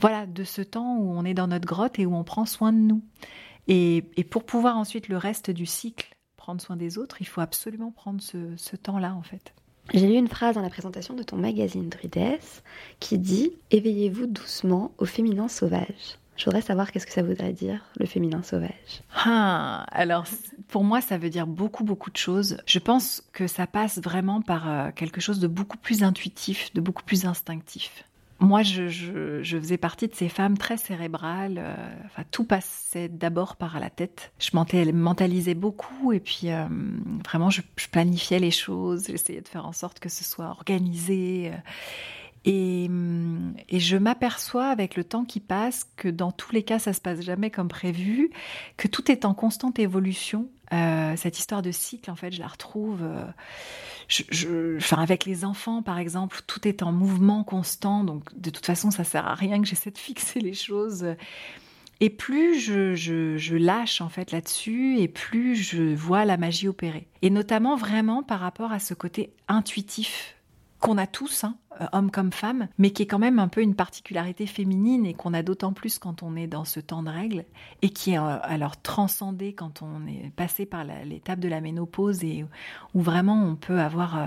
voilà, 0.00 0.26
de 0.26 0.44
ce 0.44 0.62
temps 0.62 0.96
où 0.96 1.12
on 1.12 1.24
est 1.24 1.34
dans 1.34 1.48
notre 1.48 1.66
grotte 1.66 1.98
et 1.98 2.06
où 2.06 2.14
on 2.14 2.24
prend 2.24 2.46
soin 2.46 2.72
de 2.72 2.78
nous. 2.78 3.02
Et, 3.68 4.02
pour 4.30 4.44
pouvoir 4.44 4.76
ensuite 4.76 5.08
le 5.08 5.16
reste 5.16 5.50
du 5.50 5.66
cycle 5.66 6.16
prendre 6.36 6.60
soin 6.60 6.76
des 6.76 6.98
autres, 6.98 7.18
il 7.20 7.26
faut 7.26 7.40
absolument 7.40 7.92
prendre 7.92 8.20
ce, 8.20 8.56
ce 8.56 8.74
temps-là 8.74 9.14
en 9.14 9.22
fait. 9.22 9.54
J'ai 9.94 10.08
lu 10.08 10.14
une 10.14 10.28
phrase 10.28 10.54
dans 10.54 10.62
la 10.62 10.70
présentation 10.70 11.14
de 11.14 11.22
ton 11.22 11.36
magazine 11.36 11.88
Druides 11.88 12.40
qui 12.98 13.18
dit 13.18 13.52
Éveillez-vous 13.70 14.26
doucement 14.26 14.92
au 14.98 15.04
féminin 15.04 15.48
sauvage. 15.48 16.18
Je 16.50 16.60
savoir 16.60 16.90
qu'est-ce 16.90 17.06
que 17.06 17.12
ça 17.12 17.22
voudrait 17.22 17.52
dire, 17.52 17.80
le 17.98 18.06
féminin 18.06 18.42
sauvage. 18.42 19.02
Ah, 19.14 19.84
alors 19.92 20.26
pour 20.68 20.82
moi, 20.82 21.00
ça 21.00 21.18
veut 21.18 21.30
dire 21.30 21.46
beaucoup, 21.46 21.84
beaucoup 21.84 22.10
de 22.10 22.16
choses. 22.16 22.56
Je 22.66 22.78
pense 22.78 23.22
que 23.32 23.46
ça 23.46 23.66
passe 23.66 24.00
vraiment 24.00 24.42
par 24.42 24.68
euh, 24.68 24.90
quelque 24.90 25.20
chose 25.20 25.38
de 25.38 25.46
beaucoup 25.46 25.76
plus 25.76 26.02
intuitif, 26.02 26.72
de 26.74 26.80
beaucoup 26.80 27.04
plus 27.04 27.26
instinctif. 27.26 28.04
Moi, 28.40 28.62
je, 28.62 28.88
faisais 29.44 29.76
partie 29.76 30.08
de 30.08 30.14
ces 30.16 30.28
femmes 30.28 30.58
très 30.58 30.76
cérébrales. 30.76 31.58
Euh, 31.58 31.76
enfin, 32.06 32.24
tout 32.32 32.44
passait 32.44 33.08
d'abord 33.08 33.54
par 33.54 33.78
la 33.78 33.88
tête. 33.88 34.32
Je 34.40 34.50
mentalisais 34.92 35.54
beaucoup 35.54 36.12
et 36.12 36.18
puis 36.18 36.50
euh, 36.50 36.64
vraiment, 37.24 37.50
je, 37.50 37.62
planifiais 37.92 38.40
les 38.40 38.50
choses. 38.50 39.04
J'essayais 39.06 39.42
de 39.42 39.48
faire 39.48 39.66
en 39.66 39.72
sorte 39.72 40.00
que 40.00 40.08
ce 40.08 40.24
soit 40.24 40.48
organisé. 40.48 41.52
Et, 42.44 42.88
je 43.72 43.96
m'aperçois 43.96 44.66
avec 44.66 44.96
le 44.96 45.04
temps 45.04 45.24
qui 45.24 45.40
passe 45.40 45.88
que 45.96 46.08
dans 46.08 46.32
tous 46.32 46.52
les 46.52 46.62
cas, 46.62 46.78
ça 46.78 46.92
se 46.92 47.00
passe 47.00 47.20
jamais 47.20 47.50
comme 47.50 47.68
prévu, 47.68 48.30
que 48.76 48.88
tout 48.88 49.10
est 49.10 49.24
en 49.24 49.34
constante 49.34 49.78
évolution. 49.78 50.48
Euh, 50.72 51.14
cette 51.16 51.38
histoire 51.38 51.62
de 51.62 51.70
cycle, 51.70 52.10
en 52.10 52.16
fait, 52.16 52.32
je 52.32 52.40
la 52.40 52.48
retrouve. 52.48 53.00
Euh, 53.02 54.78
avec 54.96 55.24
les 55.24 55.44
enfants, 55.44 55.82
par 55.82 55.98
exemple, 55.98 56.40
tout 56.46 56.66
est 56.66 56.82
en 56.82 56.92
mouvement 56.92 57.44
constant. 57.44 58.04
Donc, 58.04 58.24
de 58.38 58.50
toute 58.50 58.66
façon, 58.66 58.90
ça 58.90 59.04
sert 59.04 59.26
à 59.26 59.34
rien 59.34 59.60
que 59.60 59.66
j'essaie 59.66 59.90
de 59.90 59.98
fixer 60.08 60.40
les 60.40 60.54
choses. 60.54 61.06
Et 62.00 62.10
plus 62.10 62.58
je, 62.58 62.96
je, 62.96 63.36
je 63.36 63.54
lâche 63.54 64.00
en 64.00 64.08
fait 64.08 64.32
là-dessus, 64.32 64.98
et 64.98 65.06
plus 65.06 65.54
je 65.54 65.94
vois 65.94 66.24
la 66.24 66.36
magie 66.36 66.66
opérer. 66.66 67.06
Et 67.22 67.30
notamment 67.30 67.76
vraiment 67.76 68.24
par 68.24 68.40
rapport 68.40 68.72
à 68.72 68.80
ce 68.80 68.92
côté 68.92 69.32
intuitif 69.46 70.34
qu'on 70.82 70.98
a 70.98 71.06
tous, 71.06 71.44
hein, 71.44 71.54
euh, 71.80 71.86
hommes 71.92 72.10
comme 72.10 72.32
femmes, 72.32 72.68
mais 72.76 72.90
qui 72.90 73.04
est 73.04 73.06
quand 73.06 73.20
même 73.20 73.38
un 73.38 73.48
peu 73.48 73.62
une 73.62 73.76
particularité 73.76 74.46
féminine 74.46 75.06
et 75.06 75.14
qu'on 75.14 75.32
a 75.32 75.42
d'autant 75.42 75.72
plus 75.72 75.98
quand 75.98 76.22
on 76.22 76.36
est 76.36 76.48
dans 76.48 76.64
ce 76.64 76.80
temps 76.80 77.04
de 77.04 77.08
règles 77.08 77.44
et 77.82 77.90
qui 77.90 78.10
est 78.10 78.18
euh, 78.18 78.38
alors 78.42 78.82
transcendé 78.82 79.54
quand 79.54 79.80
on 79.80 80.06
est 80.06 80.30
passé 80.34 80.66
par 80.66 80.84
l'étape 80.84 81.38
de 81.38 81.48
la 81.48 81.60
ménopause 81.60 82.24
et 82.24 82.44
où 82.94 83.00
vraiment 83.00 83.42
on 83.44 83.54
peut 83.54 83.78
avoir 83.78 84.18
euh, 84.18 84.26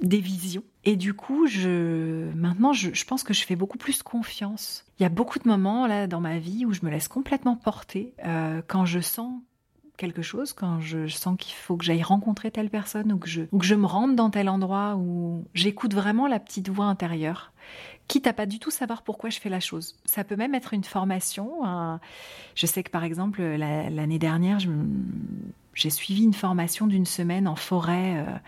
des 0.00 0.20
visions. 0.20 0.62
Et 0.84 0.94
du 0.94 1.14
coup, 1.14 1.48
je, 1.48 2.32
maintenant, 2.34 2.72
je, 2.72 3.04
pense 3.04 3.24
que 3.24 3.34
je 3.34 3.44
fais 3.44 3.56
beaucoup 3.56 3.76
plus 3.76 4.02
confiance. 4.04 4.86
Il 5.00 5.02
y 5.02 5.06
a 5.06 5.10
beaucoup 5.10 5.40
de 5.40 5.48
moments 5.48 5.88
là 5.88 6.06
dans 6.06 6.20
ma 6.20 6.38
vie 6.38 6.64
où 6.64 6.72
je 6.72 6.80
me 6.84 6.90
laisse 6.90 7.08
complètement 7.08 7.56
porter 7.56 8.14
quand 8.68 8.86
je 8.86 9.00
sens 9.00 9.42
quelque 9.98 10.22
chose, 10.22 10.54
quand 10.54 10.80
je 10.80 11.06
sens 11.08 11.36
qu'il 11.38 11.54
faut 11.54 11.76
que 11.76 11.84
j'aille 11.84 12.02
rencontrer 12.02 12.50
telle 12.50 12.70
personne 12.70 13.12
ou 13.12 13.18
que, 13.18 13.28
je, 13.28 13.42
ou 13.52 13.58
que 13.58 13.66
je 13.66 13.74
me 13.74 13.84
rende 13.84 14.16
dans 14.16 14.30
tel 14.30 14.48
endroit 14.48 14.96
où 14.96 15.44
j'écoute 15.52 15.92
vraiment 15.92 16.26
la 16.26 16.40
petite 16.40 16.70
voix 16.70 16.86
intérieure, 16.86 17.52
quitte 18.06 18.26
à 18.26 18.32
pas 18.32 18.46
du 18.46 18.58
tout 18.58 18.70
savoir 18.70 19.02
pourquoi 19.02 19.28
je 19.28 19.38
fais 19.38 19.50
la 19.50 19.60
chose. 19.60 19.96
Ça 20.06 20.24
peut 20.24 20.36
même 20.36 20.54
être 20.54 20.72
une 20.72 20.84
formation. 20.84 21.50
Je 22.54 22.66
sais 22.66 22.82
que 22.82 22.90
par 22.90 23.04
exemple, 23.04 23.42
l'année 23.42 24.18
dernière, 24.18 24.58
j'ai 25.74 25.90
suivi 25.90 26.24
une 26.24 26.34
formation 26.34 26.86
d'une 26.86 27.06
semaine 27.06 27.46
en 27.46 27.56
forêt. 27.56 28.24
Euh, 28.26 28.38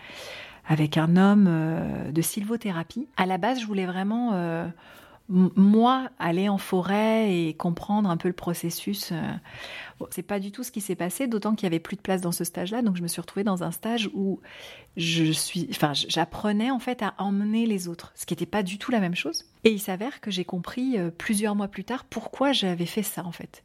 avec 0.67 0.97
un 0.97 1.17
homme 1.17 1.47
euh, 1.49 2.11
de 2.11 2.21
sylvothérapie. 2.21 3.07
À 3.17 3.25
la 3.25 3.37
base, 3.37 3.59
je 3.59 3.65
voulais 3.65 3.85
vraiment 3.85 4.31
euh, 4.33 4.67
moi, 5.31 6.09
aller 6.19 6.49
en 6.49 6.57
forêt 6.57 7.33
et 7.33 7.53
comprendre 7.53 8.09
un 8.09 8.17
peu 8.17 8.27
le 8.27 8.33
processus, 8.33 9.11
euh, 9.11 9.21
c'est 10.09 10.23
pas 10.23 10.39
du 10.39 10.51
tout 10.51 10.63
ce 10.63 10.71
qui 10.71 10.81
s'est 10.81 10.95
passé, 10.95 11.27
d'autant 11.27 11.55
qu'il 11.55 11.65
y 11.65 11.67
avait 11.67 11.79
plus 11.79 11.95
de 11.95 12.01
place 12.01 12.21
dans 12.21 12.33
ce 12.33 12.43
stage-là. 12.43 12.81
Donc, 12.81 12.97
je 12.97 13.01
me 13.01 13.07
suis 13.07 13.21
retrouvée 13.21 13.45
dans 13.45 13.63
un 13.63 13.71
stage 13.71 14.09
où 14.13 14.41
je 14.97 15.31
suis, 15.31 15.67
enfin, 15.71 15.93
j'apprenais 15.93 16.69
en 16.69 16.79
fait 16.79 17.01
à 17.01 17.13
emmener 17.17 17.65
les 17.65 17.87
autres, 17.87 18.11
ce 18.15 18.25
qui 18.25 18.33
n'était 18.33 18.45
pas 18.45 18.61
du 18.61 18.77
tout 18.77 18.91
la 18.91 18.99
même 18.99 19.15
chose. 19.15 19.45
Et 19.63 19.71
il 19.71 19.79
s'avère 19.79 20.19
que 20.19 20.31
j'ai 20.31 20.45
compris 20.45 20.97
euh, 20.97 21.11
plusieurs 21.11 21.55
mois 21.55 21.69
plus 21.69 21.85
tard 21.85 22.03
pourquoi 22.03 22.51
j'avais 22.51 22.85
fait 22.85 23.03
ça 23.03 23.25
en 23.25 23.31
fait. 23.31 23.63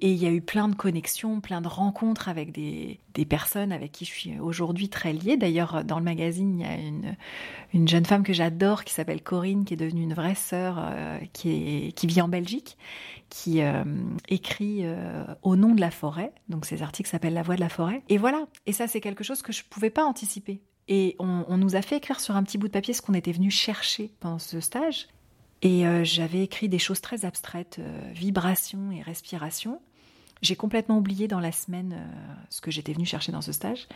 Et 0.00 0.12
il 0.12 0.22
y 0.22 0.26
a 0.26 0.30
eu 0.30 0.40
plein 0.40 0.68
de 0.68 0.76
connexions, 0.76 1.40
plein 1.40 1.60
de 1.60 1.66
rencontres 1.66 2.28
avec 2.28 2.52
des, 2.52 3.00
personnes 3.28 3.72
avec 3.72 3.90
qui 3.90 4.04
je 4.04 4.10
suis 4.10 4.38
aujourd'hui 4.38 4.88
très 4.88 5.12
liée. 5.12 5.36
D'ailleurs, 5.36 5.82
dans 5.82 5.98
le 5.98 6.04
magazine, 6.04 6.60
il 6.60 6.64
y 6.64 6.68
a 6.68 6.76
une, 6.76 7.16
une 7.74 7.88
jeune 7.88 8.04
femme 8.04 8.22
que 8.22 8.32
j'adore 8.32 8.84
qui 8.84 8.94
s'appelle 8.94 9.22
Corinne, 9.22 9.64
qui 9.64 9.74
est 9.74 9.76
devenue 9.76 10.02
une 10.02 10.14
vraie 10.14 10.36
sœur, 10.36 10.76
euh, 10.78 11.18
qui, 11.32 11.92
vit 12.04 12.20
en 12.20 12.28
Belgique, 12.28 12.78
qui 13.28 13.60
euh, 13.60 13.82
écrit 14.28 14.80
euh, 14.82 15.24
Au 15.42 15.56
nom 15.56 15.74
de 15.74 15.80
la 15.80 15.90
forêt. 15.90 16.32
Donc, 16.48 16.64
ces 16.64 16.82
articles 16.82 17.10
s'appellent 17.10 17.34
La 17.34 17.42
voix 17.42 17.56
de 17.56 17.60
la 17.60 17.68
forêt. 17.68 18.02
Et 18.08 18.18
voilà. 18.18 18.46
Et 18.66 18.72
ça, 18.72 18.86
c'est 18.86 19.00
quelque 19.00 19.24
chose 19.24 19.42
que 19.42 19.52
je 19.52 19.62
ne 19.62 19.68
pouvais 19.68 19.90
pas 19.90 20.04
anticiper. 20.04 20.60
Et 20.86 21.16
on, 21.18 21.44
on, 21.48 21.58
nous 21.58 21.74
a 21.74 21.82
fait 21.82 21.96
écrire 21.96 22.20
sur 22.20 22.36
un 22.36 22.42
petit 22.44 22.56
bout 22.56 22.68
de 22.68 22.72
papier 22.72 22.94
ce 22.94 23.02
qu'on 23.02 23.14
était 23.14 23.32
venu 23.32 23.50
chercher 23.50 24.12
pendant 24.20 24.38
ce 24.38 24.60
stage. 24.60 25.08
Et 25.62 25.84
j'avais 26.04 26.44
écrit 26.44 26.68
des 26.68 26.78
choses 26.78 27.00
très 27.00 27.24
abstraites, 27.24 27.80
vibration 28.14 28.92
et 28.92 29.02
respiration. 29.02 29.80
J'ai 30.42 30.56
complètement 30.56 30.98
oublié 30.98 31.28
dans 31.28 31.40
la 31.40 31.52
semaine 31.52 31.94
euh, 31.98 32.34
ce 32.48 32.60
que 32.60 32.70
j'étais 32.70 32.92
venue 32.92 33.06
chercher 33.06 33.32
dans 33.32 33.40
ce 33.40 33.52
stage. 33.52 33.88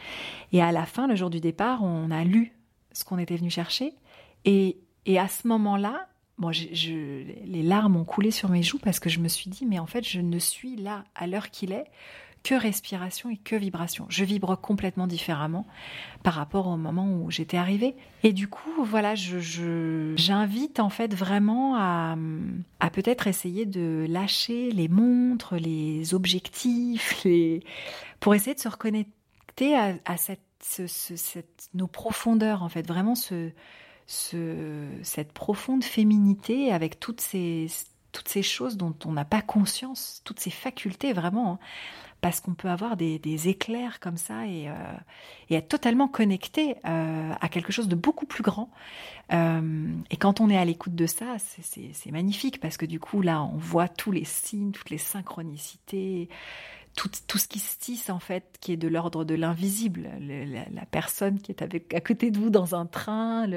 Et 0.52 0.60
à 0.60 0.72
la 0.72 0.86
fin, 0.86 1.06
le 1.06 1.14
jour 1.14 1.30
du 1.30 1.40
départ, 1.40 1.82
on 1.82 2.10
a 2.10 2.24
lu 2.24 2.52
ce 2.92 3.04
qu'on 3.04 3.18
était 3.18 3.36
venu 3.36 3.50
chercher. 3.50 3.94
Et, 4.44 4.78
et 5.06 5.18
à 5.18 5.28
ce 5.28 5.46
moment-là, 5.48 6.08
bon, 6.38 6.50
je, 6.52 7.24
les 7.46 7.62
larmes 7.62 7.96
ont 7.96 8.04
coulé 8.04 8.30
sur 8.30 8.48
mes 8.48 8.62
joues 8.62 8.78
parce 8.78 8.98
que 8.98 9.08
je 9.08 9.20
me 9.20 9.28
suis 9.28 9.50
dit, 9.50 9.66
mais 9.66 9.78
en 9.78 9.86
fait, 9.86 10.06
je 10.06 10.20
ne 10.20 10.38
suis 10.38 10.76
là 10.76 11.04
à 11.14 11.26
l'heure 11.26 11.50
qu'il 11.50 11.72
est 11.72 11.86
que 12.42 12.54
respiration 12.54 13.30
et 13.30 13.36
que 13.36 13.56
vibration. 13.56 14.06
Je 14.08 14.24
vibre 14.24 14.58
complètement 14.60 15.06
différemment 15.06 15.66
par 16.22 16.34
rapport 16.34 16.66
au 16.66 16.76
moment 16.76 17.08
où 17.12 17.30
j'étais 17.30 17.56
arrivée. 17.56 17.94
Et 18.22 18.32
du 18.32 18.48
coup, 18.48 18.84
voilà, 18.84 19.14
j'invite 19.14 20.80
en 20.80 20.90
fait 20.90 21.14
vraiment 21.14 21.76
à, 21.76 22.16
peut-être 22.92 23.26
essayer 23.26 23.66
de 23.66 24.06
lâcher 24.08 24.70
les 24.70 24.88
montres, 24.88 25.56
les 25.56 26.14
objectifs, 26.14 27.26
pour 28.20 28.34
essayer 28.34 28.54
de 28.54 28.60
se 28.60 28.68
reconnecter 28.68 29.76
à, 29.76 29.94
nos 31.74 31.86
profondeurs 31.86 32.62
en 32.62 32.68
fait, 32.68 32.86
vraiment 32.86 33.14
ce, 33.14 33.50
ce, 34.06 34.88
cette 35.02 35.32
profonde 35.32 35.84
féminité 35.84 36.72
avec 36.72 36.98
toutes 36.98 37.20
ces, 37.20 37.66
toutes 38.12 38.28
ces 38.28 38.42
choses 38.42 38.76
dont 38.76 38.94
on 39.04 39.12
n'a 39.12 39.24
pas 39.24 39.42
conscience, 39.42 40.22
toutes 40.24 40.40
ces 40.40 40.50
facultés 40.50 41.12
vraiment. 41.12 41.52
Hein 41.52 41.58
parce 42.22 42.40
qu'on 42.40 42.54
peut 42.54 42.68
avoir 42.68 42.96
des, 42.96 43.48
éclairs 43.48 43.98
comme 43.98 44.16
ça 44.16 44.46
et, 44.46 44.68
euh, 44.68 44.74
être 45.50 45.68
totalement 45.68 46.06
connecté 46.06 46.76
euh, 46.86 47.32
à 47.38 47.48
quelque 47.48 47.72
chose 47.72 47.88
de 47.88 47.96
beaucoup 47.96 48.26
plus 48.26 48.44
grand. 48.44 48.70
Euh, 49.32 49.92
et 50.08 50.16
quand 50.16 50.40
on 50.40 50.48
est 50.48 50.56
à 50.56 50.64
l'écoute 50.64 50.94
de 50.94 51.06
ça, 51.06 51.36
c'est 51.40 52.12
magnifique 52.12 52.60
parce 52.60 52.76
que 52.76 52.86
du 52.86 53.00
coup, 53.00 53.22
là, 53.22 53.42
on 53.42 53.56
voit 53.56 53.88
tous 53.88 54.12
les 54.12 54.24
signes, 54.24 54.70
toutes 54.70 54.90
les 54.90 54.98
synchronicités, 54.98 56.28
tout, 56.94 57.10
tout 57.26 57.38
ce 57.38 57.48
qui 57.48 57.58
se 57.58 57.76
tisse 57.76 58.08
en 58.08 58.20
fait, 58.20 58.56
qui 58.60 58.72
est 58.72 58.76
de 58.76 58.88
l'ordre 58.88 59.24
de 59.24 59.34
l'invisible. 59.34 60.08
La, 60.20 60.86
personne 60.86 61.40
qui 61.40 61.50
est 61.50 61.92
à 61.92 62.00
côté 62.00 62.30
de 62.30 62.38
vous 62.38 62.50
dans 62.50 62.76
un 62.76 62.86
train, 62.86 63.48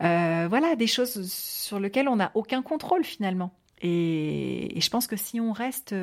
voilà, 0.00 0.74
des 0.74 0.88
choses 0.88 1.30
sur 1.32 1.78
lesquelles 1.78 2.08
on 2.08 2.16
n'a 2.16 2.32
aucun 2.34 2.60
contrôle 2.60 3.04
finalement. 3.04 3.54
Et, 3.82 4.80
je 4.80 4.90
pense 4.90 5.06
que 5.06 5.16
si 5.16 5.38
on 5.38 5.52
reste 5.52 5.94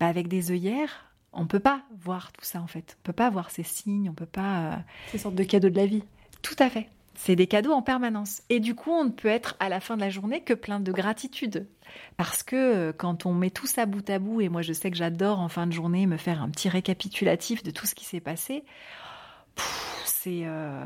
bah, 0.00 0.06
avec 0.06 0.28
des 0.28 0.50
œillères, 0.50 1.12
on 1.32 1.46
peut 1.46 1.60
pas 1.60 1.82
voir 2.00 2.32
tout 2.32 2.44
ça 2.44 2.60
en 2.60 2.66
fait. 2.66 2.96
On 2.98 3.02
peut 3.04 3.12
pas 3.12 3.30
voir 3.30 3.50
ces 3.50 3.62
signes, 3.62 4.08
on 4.08 4.14
peut 4.14 4.26
pas. 4.26 4.60
Euh, 4.60 4.76
ces 5.12 5.18
sortes 5.18 5.34
de 5.34 5.44
cadeaux 5.44 5.68
de 5.68 5.76
la 5.76 5.86
vie. 5.86 6.02
Tout 6.42 6.56
à 6.58 6.70
fait. 6.70 6.88
C'est 7.14 7.36
des 7.36 7.46
cadeaux 7.46 7.72
en 7.72 7.82
permanence. 7.82 8.40
Et 8.48 8.60
du 8.60 8.74
coup, 8.74 8.90
on 8.90 9.04
ne 9.04 9.10
peut 9.10 9.28
être 9.28 9.56
à 9.60 9.68
la 9.68 9.80
fin 9.80 9.96
de 9.96 10.00
la 10.00 10.08
journée 10.08 10.40
que 10.40 10.54
plein 10.54 10.80
de 10.80 10.90
gratitude. 10.90 11.68
Parce 12.16 12.42
que 12.42 12.56
euh, 12.56 12.92
quand 12.96 13.26
on 13.26 13.34
met 13.34 13.50
tout 13.50 13.66
ça 13.66 13.84
bout 13.84 14.08
à 14.08 14.18
bout, 14.18 14.40
et 14.40 14.48
moi 14.48 14.62
je 14.62 14.72
sais 14.72 14.90
que 14.90 14.96
j'adore 14.96 15.38
en 15.38 15.48
fin 15.48 15.66
de 15.66 15.72
journée 15.72 16.06
me 16.06 16.16
faire 16.16 16.42
un 16.42 16.48
petit 16.48 16.70
récapitulatif 16.70 17.62
de 17.62 17.70
tout 17.70 17.86
ce 17.86 17.94
qui 17.94 18.06
s'est 18.06 18.20
passé, 18.20 18.64
c'est. 20.06 20.42
Euh, 20.44 20.82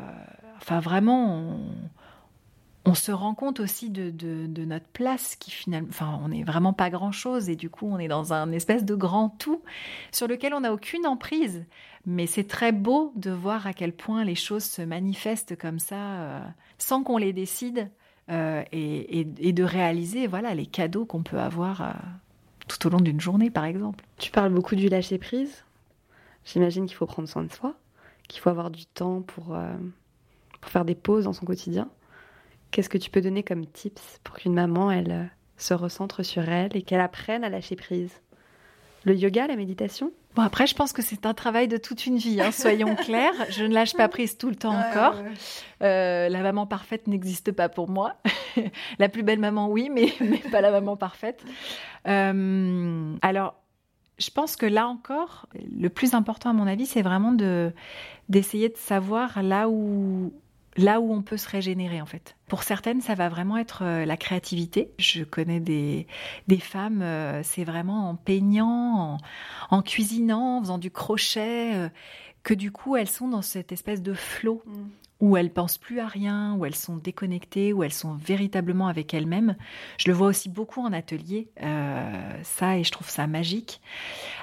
enfin, 0.57 0.81
vraiment. 0.81 1.39
On 1.39 1.59
on 2.87 2.95
se 2.95 3.13
rend 3.13 3.35
compte 3.35 3.61
aussi 3.61 3.89
de, 3.89 4.65
notre 4.65 4.87
place 4.87 5.37
qui 5.37 5.51
finalement, 5.51 5.89
enfin, 5.89 6.21
on 6.23 6.29
n'est 6.29 6.45
vraiment 6.45 6.73
pas 6.73 6.91
grand 6.91 7.13
chose 7.13 7.49
et 7.49 7.57
du 7.57 7.71
coup, 7.71 7.87
on 7.87 7.99
est 7.99 8.09
dans 8.09 8.33
un 8.33 8.53
espèce 8.53 8.85
de 8.85 8.95
grand 8.95 9.31
tout 9.31 9.63
sur 10.13 10.29
lequel 10.29 10.53
on 10.55 10.61
n'a 10.61 10.73
aucune 10.73 11.07
emprise. 11.07 11.65
Mais 12.07 12.27
c'est 12.27 12.45
très 12.45 12.73
beau 12.73 13.13
de 13.17 13.31
voir 13.31 13.67
à 13.67 13.73
quel 13.73 13.95
point 13.95 14.25
les 14.25 14.35
choses 14.35 14.65
se 14.65 14.83
manifestent 14.83 15.57
comme 15.57 15.79
ça, 15.79 15.97
euh, 15.97 16.41
sans 16.77 17.03
qu'on 17.03 17.17
les 17.17 17.33
décide, 17.33 17.91
euh, 18.31 18.63
et, 18.73 19.25
de 19.25 19.65
réaliser, 19.65 20.27
voilà, 20.27 20.55
les 20.55 20.67
cadeaux 20.67 21.07
qu'on 21.07 21.23
peut 21.23 21.41
avoir 21.41 21.81
euh, 21.81 21.93
tout 22.69 22.87
au 22.87 22.91
long 22.91 23.01
d'une 23.01 23.21
journée, 23.21 23.51
par 23.51 23.65
exemple. 23.65 24.05
Tu 24.19 24.31
parles 24.31 24.53
beaucoup 24.53 24.77
du 24.77 24.89
lâcher 24.91 25.17
prise. 25.17 25.65
J'imagine 26.45 26.85
qu'il 26.85 26.97
faut 26.97 27.07
prendre 27.07 27.29
soin 27.29 27.45
de 27.45 27.53
soi, 27.53 27.75
qu'il 28.29 28.43
faut 28.43 28.51
avoir 28.51 28.71
du 28.71 28.85
temps 28.85 29.23
pour, 29.23 29.57
pour 30.61 30.71
faire 30.71 30.85
des 30.85 30.95
pauses 30.95 31.25
dans 31.25 31.33
son 31.33 31.47
quotidien. 31.47 31.89
Qu'est-ce 32.71 32.89
que 32.89 32.99
tu 32.99 33.11
peux 33.11 33.21
donner 33.21 33.43
comme 33.43 33.67
tips 33.67 34.21
pour 34.25 34.37
qu'une 34.37 34.55
maman, 34.55 34.91
elle, 34.91 35.13
euh, 35.13 35.25
se 35.57 35.75
recentre 35.75 36.25
sur 36.25 36.49
elle 36.49 36.77
et 36.77 36.83
qu'elle 36.83 37.01
apprenne 37.01 37.45
à 37.45 37.49
lâcher 37.49 37.77
prise? 37.77 38.21
Le 39.05 39.15
yoga, 39.15 39.47
la 39.47 39.57
méditation? 39.57 40.13
Bon, 40.35 40.43
après, 40.43 40.67
je 40.67 40.75
pense 40.75 40.93
que 40.93 41.03
c'est 41.03 41.27
un 41.27 41.35
travail 41.35 41.69
de 41.69 41.77
toute 41.77 42.07
une 42.07 42.17
vie, 42.17 42.41
hein, 42.41 42.51
soyons 42.51 42.97
clairs. 42.97 43.35
Je 43.51 43.65
ne 43.65 43.73
lâche 43.73 43.95
pas 43.95 44.09
prise 44.09 44.37
tout 44.37 44.49
le 44.49 44.57
temps 44.57 44.75
encore. 44.75 45.15
Euh, 45.83 46.29
la 46.29 46.43
maman 46.43 46.67
parfaite 46.67 47.07
n'existe 47.07 47.53
pas 47.53 47.69
pour 47.69 47.89
moi. 47.89 48.17
la 48.99 49.09
plus 49.09 49.23
belle 49.23 49.39
maman, 49.39 49.69
oui, 49.69 49.91
mais, 49.93 50.13
mais 50.21 50.39
pas 50.51 50.61
la 50.61 50.73
maman 50.73 50.97
parfaite. 50.97 51.45
Euh, 52.09 53.15
alors, 53.23 53.55
je 54.19 54.31
pense 54.31 54.57
que 54.57 54.67
là 54.67 54.89
encore, 54.89 55.47
le 55.55 55.89
plus 55.89 56.15
important 56.15 56.51
à 56.51 56.53
mon 56.53 56.67
avis, 56.67 56.87
c'est 56.87 57.03
vraiment 57.03 57.33
de 57.33 57.73
d'essayer 58.29 58.71
de 58.71 58.77
savoir 58.77 59.43
là 59.43 59.69
où 59.69 60.33
là 60.77 61.01
où 61.01 61.13
on 61.13 61.23
peut 61.23 61.37
se 61.37 61.49
régénérer 61.49 62.01
en 62.01 62.07
fait. 62.07 62.37
Pour 62.49 62.63
certaines, 62.63 63.01
ça 63.01 63.15
va 63.15 63.29
vraiment 63.29 63.57
être 63.57 63.83
euh, 63.85 64.05
la 64.05 64.17
créativité. 64.17 64.91
Je 64.99 65.25
connais 65.25 65.61
des, 65.61 66.07
des 66.49 66.59
femmes, 66.59 67.03
euh, 67.03 67.43
c'est 67.43 67.65
vraiment 67.65 68.11
en 68.11 68.15
peignant, 68.17 69.19
en, 69.71 69.83
cuisinant, 69.83 70.59
en 70.59 70.61
faisant 70.61 70.79
du 70.79 70.91
crochet, 70.91 71.75
euh, 71.75 71.89
que 72.43 72.55
du 72.55 72.71
coup 72.71 72.97
elles 72.97 73.09
sont 73.09 73.29
dans 73.29 73.43
cette 73.43 73.73
espèce 73.73 74.03
de 74.03 74.15
flot. 74.15 74.63
Mm 74.67 74.85
où 75.21 75.37
elles 75.37 75.53
pensent 75.53 75.79
plus 75.79 76.01
à 76.01 76.07
rien, 76.07 76.55
où 76.55 76.65
elles 76.65 76.75
sont 76.75 76.97
déconnectées, 76.97 77.73
où 77.73 77.83
elles 77.83 77.93
sont 77.93 78.15
véritablement 78.15 78.89
avec 78.89 79.15
elles-mêmes. 79.15 79.57
Je 79.97 80.09
le 80.09 80.15
vois 80.15 80.27
aussi 80.29 80.49
beaucoup 80.49 80.81
en 80.81 80.93
atelier, 80.93 81.49
euh, 81.63 82.43
ça, 82.43 82.77
et 82.77 82.85
je 82.85 82.91
trouve 82.91 83.09
ça 83.09 83.27
magique. 83.27 83.81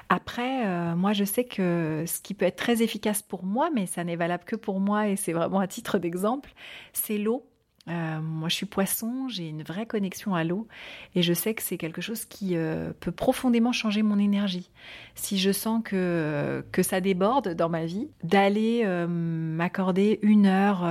Après, 0.09 0.65
euh, 0.65 0.95
moi, 0.95 1.13
je 1.13 1.23
sais 1.23 1.43
que 1.43 2.03
ce 2.07 2.21
qui 2.21 2.33
peut 2.33 2.45
être 2.45 2.55
très 2.55 2.81
efficace 2.81 3.21
pour 3.21 3.43
moi, 3.43 3.69
mais 3.73 3.85
ça 3.85 4.03
n'est 4.03 4.15
valable 4.15 4.43
que 4.45 4.55
pour 4.55 4.79
moi, 4.79 5.07
et 5.07 5.15
c'est 5.15 5.33
vraiment 5.33 5.59
à 5.59 5.67
titre 5.67 5.99
d'exemple, 5.99 6.53
c'est 6.93 7.17
l'eau. 7.17 7.50
Euh, 7.87 8.21
moi, 8.21 8.47
je 8.47 8.55
suis 8.55 8.65
poisson, 8.67 9.27
j'ai 9.27 9.49
une 9.49 9.63
vraie 9.63 9.87
connexion 9.87 10.35
à 10.35 10.43
l'eau 10.43 10.67
et 11.15 11.23
je 11.23 11.33
sais 11.33 11.55
que 11.55 11.63
c'est 11.63 11.77
quelque 11.77 12.01
chose 12.01 12.25
qui 12.25 12.55
euh, 12.55 12.91
peut 12.99 13.11
profondément 13.11 13.71
changer 13.71 14.03
mon 14.03 14.19
énergie. 14.19 14.69
Si 15.15 15.39
je 15.39 15.51
sens 15.51 15.81
que, 15.83 16.63
que 16.71 16.83
ça 16.83 17.01
déborde 17.01 17.55
dans 17.55 17.69
ma 17.69 17.85
vie, 17.85 18.07
d'aller 18.23 18.83
euh, 18.85 19.07
m'accorder 19.07 20.19
une 20.21 20.45
heure 20.45 20.81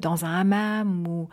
dans 0.00 0.24
un 0.24 0.40
hammam 0.40 1.06
ou, 1.06 1.28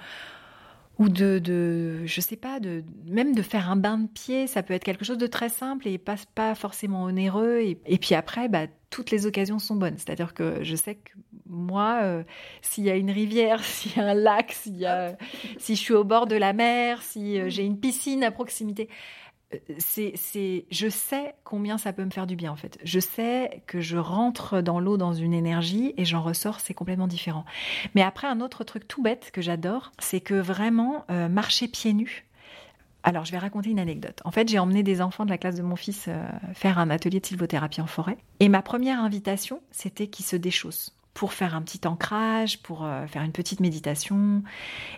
ou 1.00 1.10
de, 1.10 1.40
de, 1.40 2.06
je 2.06 2.22
sais 2.22 2.36
pas, 2.36 2.60
de, 2.60 2.84
même 3.06 3.34
de 3.34 3.42
faire 3.42 3.70
un 3.72 3.76
bain 3.76 3.98
de 3.98 4.08
pied, 4.08 4.46
ça 4.46 4.62
peut 4.62 4.74
être 4.74 4.84
quelque 4.84 5.06
chose 5.06 5.18
de 5.18 5.28
très 5.28 5.50
simple 5.50 5.88
et 5.88 5.98
pas, 5.98 6.16
pas 6.36 6.54
forcément 6.54 7.04
onéreux. 7.04 7.60
Et, 7.62 7.80
et 7.86 7.98
puis 7.98 8.14
après, 8.14 8.48
bah, 8.48 8.68
toutes 8.92 9.10
les 9.10 9.26
occasions 9.26 9.58
sont 9.58 9.76
bonnes. 9.76 9.98
C'est-à-dire 9.98 10.36
que 10.36 10.64
je 10.64 10.76
sais 10.76 10.96
que 10.96 11.14
moi, 11.48 12.00
euh, 12.04 12.24
s'il 12.62 12.84
y 12.84 12.92
a 12.92 12.96
une 12.96 13.10
rivière, 13.10 13.64
s'il 13.64 13.98
y 13.98 14.00
a 14.00 14.06
un 14.06 14.14
lac, 14.14 14.52
s'il 14.52 14.78
y 14.78 14.86
a, 14.86 15.18
si 15.58 15.76
je 15.76 15.82
suis 15.82 15.94
au 15.96 16.04
bord 16.04 16.28
de 16.28 16.36
la 16.36 16.54
mer, 16.54 17.02
si 17.02 17.40
euh, 17.40 17.50
j'ai 17.50 17.64
une 17.64 17.80
piscine 17.80 18.24
à 18.24 18.30
proximité, 18.30 18.88
c'est, 19.78 20.66
je 20.72 20.90
sais 20.90 21.36
combien 21.44 21.78
ça 21.78 21.94
peut 21.94 22.04
me 22.04 22.10
faire 22.10 22.28
du 22.28 22.36
bien 22.36 22.52
en 22.52 22.56
fait. 22.56 22.78
Je 22.84 23.00
sais 23.00 23.64
que 23.68 23.82
je 23.82 23.98
rentre 23.98 24.62
dans 24.62 24.80
l'eau 24.80 24.98
dans 24.98 25.14
une 25.14 25.34
énergie 25.34 25.94
et 25.98 26.06
j'en 26.06 26.22
ressors, 26.22 26.60
c'est 26.60 26.74
complètement 26.74 27.08
différent. 27.08 27.46
Mais 27.96 28.02
après, 28.02 28.28
un 28.28 28.42
autre 28.42 28.64
truc 28.64 28.88
tout 28.88 29.02
bête 29.02 29.32
que 29.32 29.42
j'adore, 29.42 29.92
c'est 30.00 30.22
que 30.22 30.36
vraiment 30.36 31.06
marcher 31.30 31.68
pieds 31.68 31.94
nus. 31.94 32.26
Alors, 33.04 33.26
je 33.26 33.32
vais 33.32 33.38
raconter 33.38 33.70
une 33.70 33.80
anecdote. 33.80 34.22
En 34.24 34.32
fait, 34.32 34.48
j'ai 34.48 34.60
emmené 34.60 34.82
des 34.82 35.02
enfants 35.02 35.26
de 35.26 35.30
la 35.30 35.38
classe 35.38 35.56
de 35.56 35.62
mon 35.62 35.76
fils 35.76 36.08
faire 36.54 36.80
un 36.80 36.90
atelier 36.90 37.20
de 37.20 37.26
sylvothérapie 37.26 37.82
en 37.82 37.88
forêt. 37.88 38.18
Et 38.40 38.48
ma 38.48 38.62
première 38.62 39.00
invitation, 39.00 39.62
c'était 39.72 40.08
qu'ils 40.08 40.26
se 40.26 40.36
déchaussent 40.36 40.96
pour 41.14 41.34
faire 41.34 41.56
un 41.56 41.62
petit 41.62 41.88
ancrage, 41.88 42.62
pour 42.62 42.84
euh, 42.84 43.06
faire 43.08 43.22
une 43.22 43.32
petite 43.32 43.60
méditation. 43.60 44.44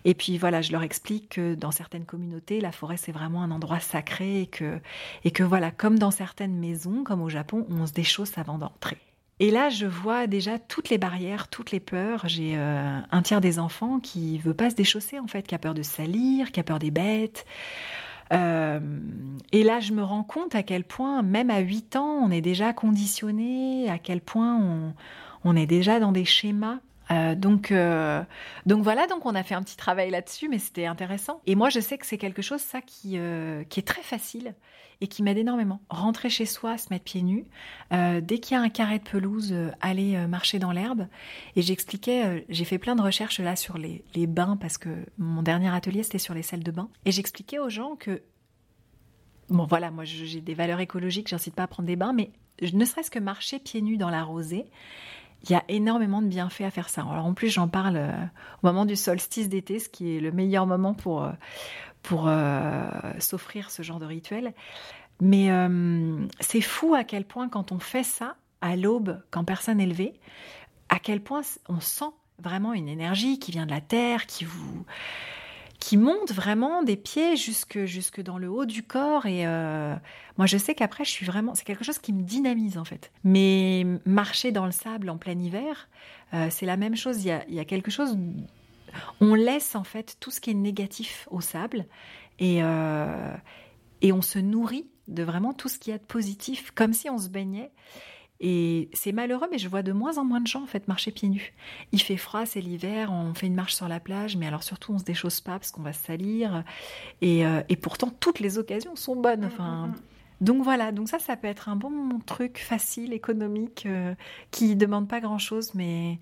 Et 0.06 0.14
puis 0.14 0.38
voilà, 0.38 0.62
je 0.62 0.72
leur 0.72 0.84
explique 0.84 1.30
que 1.30 1.56
dans 1.56 1.72
certaines 1.72 2.06
communautés, 2.06 2.62
la 2.62 2.72
forêt 2.72 2.98
c'est 2.98 3.12
vraiment 3.12 3.44
un 3.44 3.52
endroit 3.52 3.80
sacré 3.80 4.42
et 4.42 4.48
que, 4.48 4.80
et 5.24 5.32
que 5.32 5.44
voilà, 5.44 5.72
comme 5.72 6.00
dans 6.00 6.12
certaines 6.12 6.58
maisons, 6.58 7.04
comme 7.04 7.22
au 7.22 7.30
Japon, 7.30 7.66
on 7.70 7.86
se 7.86 7.94
déchausse 7.94 8.38
avant 8.38 8.58
d'entrer. 8.58 8.98
Et 9.42 9.52
là, 9.52 9.68
je 9.70 9.86
vois 9.86 10.28
déjà 10.28 10.58
toutes 10.60 10.90
les 10.90 10.98
barrières, 10.98 11.50
toutes 11.50 11.72
les 11.72 11.82
peurs. 11.82 12.26
J'ai 12.28 12.54
euh, 12.56 13.00
un 13.12 13.22
tiers 13.22 13.42
des 13.42 13.60
enfants 13.60 14.00
qui 14.00 14.38
veut 14.38 14.54
pas 14.54 14.70
se 14.70 14.76
déchausser 14.76 15.20
en 15.20 15.28
fait, 15.28 15.46
qui 15.46 15.56
a 15.56 15.60
peur 15.60 15.74
de 15.74 15.84
salir, 15.84 16.54
qui 16.54 16.62
a 16.62 16.64
peur 16.64 16.80
des 16.80 16.92
bêtes. 16.92 17.46
Euh, 18.34 18.80
et 19.52 19.64
là, 19.64 19.80
je 19.82 19.92
me 19.92 20.04
rends 20.04 20.24
compte 20.24 20.56
à 20.56 20.64
quel 20.64 20.84
point, 20.84 21.22
même 21.22 21.50
à 21.50 21.60
8 21.60 21.96
ans, 21.98 22.20
on 22.24 22.32
est 22.32 22.42
déjà 22.42 22.74
conditionné, 22.74 23.90
à 23.90 24.00
quel 24.00 24.22
point 24.22 24.56
on, 24.56 24.94
on 25.46 25.56
est 25.56 25.68
déjà 25.68 26.02
dans 26.02 26.12
des 26.12 26.26
schémas. 26.26 26.80
Euh, 27.12 27.36
donc, 27.36 27.72
euh, 27.72 28.24
donc 28.66 28.84
voilà, 28.84 29.06
donc 29.06 29.28
on 29.28 29.36
a 29.36 29.44
fait 29.44 29.54
un 29.54 29.62
petit 29.62 29.78
travail 29.78 30.10
là-dessus, 30.10 30.50
mais 30.50 30.58
c'était 30.58 30.88
intéressant. 30.88 31.40
Et 31.46 31.56
moi, 31.56 31.70
je 31.70 31.80
sais 31.80 31.98
que 32.00 32.06
c'est 32.06 32.18
quelque 32.18 32.42
chose, 32.42 32.62
ça, 32.62 32.82
qui, 32.82 33.18
euh, 33.20 33.64
qui 33.64 33.80
est 33.80 33.84
très 33.84 34.02
facile 34.02 34.56
et 35.02 35.08
qui 35.08 35.22
m'aide 35.22 35.38
énormément. 35.38 35.82
Rentrer 35.90 36.30
chez 36.30 36.48
soi, 36.48 36.80
se 36.80 36.88
mettre 36.90 37.04
pieds 37.04 37.22
nus, 37.22 37.46
dès 37.92 38.40
qu'il 38.40 38.56
y 38.56 38.58
a 38.58 38.62
un 38.62 38.70
carré 38.70 38.98
de 38.98 39.04
pelouse, 39.04 39.54
aller 39.82 40.16
marcher 40.26 40.58
dans 40.58 40.72
l'herbe. 40.72 41.08
Et 41.58 41.62
j'expliquais, 41.62 42.46
j'ai 42.48 42.64
fait 42.64 42.78
plein 42.78 42.96
de 42.96 43.02
recherches 43.02 43.42
là 43.42 43.58
sur 43.58 43.78
les, 43.78 44.06
les 44.16 44.26
bains, 44.26 44.56
parce 44.56 44.78
que 44.78 44.90
mon 45.18 45.44
dernier 45.44 45.68
atelier, 45.68 46.02
c'était 46.02 46.18
sur 46.18 46.34
les 46.34 46.44
salles 46.44 46.64
de 46.64 46.72
bain. 46.72 46.88
Et 47.04 47.12
j'expliquais 47.12 47.60
aux 47.60 47.70
gens 47.70 47.98
que 47.98 48.22
Bon, 49.50 49.66
voilà, 49.66 49.92
moi 49.92 50.06
j'ai 50.06 50.42
des 50.42 50.54
valeurs 50.54 50.80
écologiques, 50.80 51.28
j'incite 51.28 51.54
pas 51.54 51.64
à 51.64 51.68
prendre 51.68 51.88
des 51.88 51.96
bains, 51.96 52.14
mais 52.14 52.32
ne 52.62 52.86
serait-ce 52.86 53.12
que 53.12 53.20
marcher 53.20 53.60
pieds 53.60 53.82
nus 53.82 53.98
dans 53.98 54.10
la 54.10 54.24
rosée, 54.24 54.66
il 55.46 55.54
y 55.54 55.56
a 55.56 55.64
énormément 55.68 56.22
de 56.22 56.28
bienfaits 56.28 56.62
à 56.62 56.72
faire 56.72 56.90
ça. 56.90 57.02
Alors 57.02 57.26
en 57.26 57.34
plus, 57.34 57.50
j'en 57.50 57.68
parle 57.68 57.98
euh, 57.98 58.12
au 58.64 58.68
moment 58.68 58.86
du 58.86 58.96
solstice 58.96 59.48
d'été, 59.48 59.80
ce 59.80 59.90
qui 59.90 60.16
est 60.16 60.20
le 60.20 60.32
meilleur 60.32 60.66
moment 60.66 60.94
pour, 60.94 61.24
euh, 61.24 61.32
pour 62.02 62.28
euh, 62.28 62.90
s'offrir 63.20 63.70
ce 63.70 63.84
genre 63.84 64.00
de 64.00 64.06
rituel. 64.06 64.54
Mais 65.22 65.50
c'est 66.42 66.60
fou 66.60 66.94
à 66.94 67.06
quel 67.06 67.24
point 67.24 67.48
quand 67.48 67.72
on 67.72 67.80
fait 67.80 68.04
ça 68.04 68.36
à 68.60 68.76
l'aube, 68.76 69.22
quand 69.32 69.46
personne 69.46 69.78
n'est 69.78 69.86
levé, 69.86 70.20
à 70.90 71.00
quel 71.00 71.22
point 71.22 71.40
on 71.70 71.80
sent 71.80 72.12
vraiment 72.38 72.74
une 72.74 72.90
énergie 72.90 73.40
qui 73.40 73.52
vient 73.52 73.66
de 73.66 73.72
la 73.72 73.80
terre, 73.80 74.26
qui 74.26 74.44
vous 74.44 74.86
qui 75.86 75.98
monte 75.98 76.32
vraiment 76.32 76.82
des 76.82 76.96
pieds 76.96 77.36
jusque, 77.36 77.86
jusque 77.86 78.20
dans 78.20 78.40
le 78.40 78.50
haut 78.50 78.66
du 78.66 78.82
corps. 78.82 79.28
Et 79.28 79.46
euh, 79.46 79.96
moi, 80.36 80.48
je 80.48 80.58
sais 80.58 80.74
qu'après, 80.74 81.06
je 81.06 81.12
suis 81.12 81.28
vraiment. 81.28 81.54
C'est 81.54 81.64
quelque 81.64 81.84
chose 81.84 82.00
qui 82.00 82.12
me 82.12 82.24
dynamise, 82.24 82.80
en 82.80 82.86
fait. 82.86 83.12
Mais 83.24 83.86
marcher 84.04 84.52
dans 84.52 84.66
le 84.66 84.72
sable 84.72 85.12
en 85.12 85.18
plein 85.18 85.38
hiver, 85.38 85.88
euh, 86.34 86.48
c'est 86.50 86.66
la 86.66 86.76
même 86.76 86.96
chose. 86.96 87.24
Il 87.24 87.54
y, 87.54 87.60
a, 87.60 87.66
quelque 87.66 87.92
chose. 87.92 88.18
On 89.22 89.36
laisse, 89.36 89.76
en 89.76 89.84
fait, 89.84 90.18
tout 90.20 90.32
ce 90.32 90.42
qui 90.42 90.50
est 90.50 90.56
négatif 90.56 91.28
au 91.30 91.40
sable. 91.40 91.86
Et, 92.40 92.64
euh, 92.64 93.36
et 94.02 94.12
on 94.12 94.24
se 94.24 94.40
nourrit 94.40 94.88
de 95.08 95.22
vraiment 95.22 95.54
tout 95.54 95.70
ce 95.70 95.78
qu'il 95.78 95.92
y 95.92 95.94
a 95.94 96.00
de 96.00 96.04
positif, 96.04 96.72
comme 96.72 96.94
si 96.94 97.12
on 97.12 97.20
se 97.20 97.30
baignait. 97.30 97.70
Et 98.42 98.90
c'est 98.94 99.14
malheureux, 99.14 99.48
mais 99.50 99.58
je 99.58 99.70
vois 99.70 99.82
de 99.82 99.94
moins 99.94 100.18
en 100.18 100.26
moins 100.26 100.42
de 100.42 100.48
gens 100.48 100.64
en 100.64 100.68
fait 100.68 100.88
marcher 100.88 101.12
pieds 101.12 101.30
nus. 101.30 101.54
Il 101.94 102.02
fait 102.02 102.18
froid, 102.18 102.46
c'est 102.46 102.60
l'hiver, 102.60 103.12
on 103.12 103.34
fait 103.34 103.48
une 103.48 103.56
marche 103.56 103.74
sur 103.74 103.88
la 103.88 104.00
plage, 104.00 104.36
mais 104.36 104.46
alors 104.46 104.64
surtout 104.64 104.92
on 104.94 105.00
se 105.00 105.06
déchausse 105.06 105.40
pas 105.40 105.54
parce 105.54 105.72
qu'on 105.72 105.82
va 105.82 105.94
se 105.94 106.04
salir. 106.04 106.64
Et, 107.22 107.46
euh, 107.46 107.62
et, 107.70 107.78
pourtant 107.78 108.12
toutes 108.20 108.40
les 108.40 108.58
occasions 108.58 108.96
sont 108.98 109.16
bonnes. 109.16 109.42
Mm, 109.42 109.46
enfin, 109.46 109.88
mm, 109.88 109.90
mm. 109.90 109.96
donc 110.42 110.64
voilà, 110.64 110.92
donc 110.92 111.08
ça, 111.08 111.20
ça 111.20 111.38
peut 111.38 111.48
être 111.48 111.70
un 111.70 111.78
bon 111.78 112.20
truc 112.26 112.58
facile, 112.60 113.14
économique, 113.14 113.76
qui 113.76 113.88
euh, 113.88 114.14
qui 114.52 114.76
demande 114.76 115.08
pas 115.08 115.22
grand 115.22 115.40
chose, 115.40 115.74
mais 115.74 116.20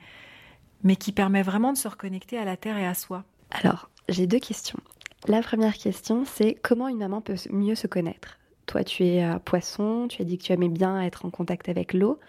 mais 0.84 0.96
qui 0.96 1.14
permet 1.14 1.42
vraiment 1.42 1.74
de 1.74 1.78
se 1.78 1.88
reconnecter 1.88 2.38
à 2.38 2.46
la 2.46 2.58
terre 2.58 2.78
et 2.78 2.86
à 2.86 2.94
soi. 2.94 3.24
Alors 3.50 3.90
j'ai 4.08 4.28
deux 4.28 4.40
questions. 4.40 4.80
La 5.28 5.42
première 5.42 5.78
question, 5.78 6.26
c'est 6.26 6.56
comment 6.62 6.90
une 6.90 6.98
maman 6.98 7.22
peut 7.22 7.36
mieux 7.50 7.76
se 7.76 7.88
connaître? 7.88 8.38
Toi, 8.74 8.84
tu 8.84 9.06
es 9.06 9.24
euh, 9.24 9.38
poisson, 9.38 10.08
tu 10.08 10.20
as 10.24 10.26
dit 10.26 10.40
que 10.40 10.44
tu 10.46 10.52
aimais 10.52 10.68
bien 10.68 11.00
être 11.00 11.26
en 11.26 11.30
contact 11.30 11.70
avec 11.70 11.94
l'eau. 11.94 12.20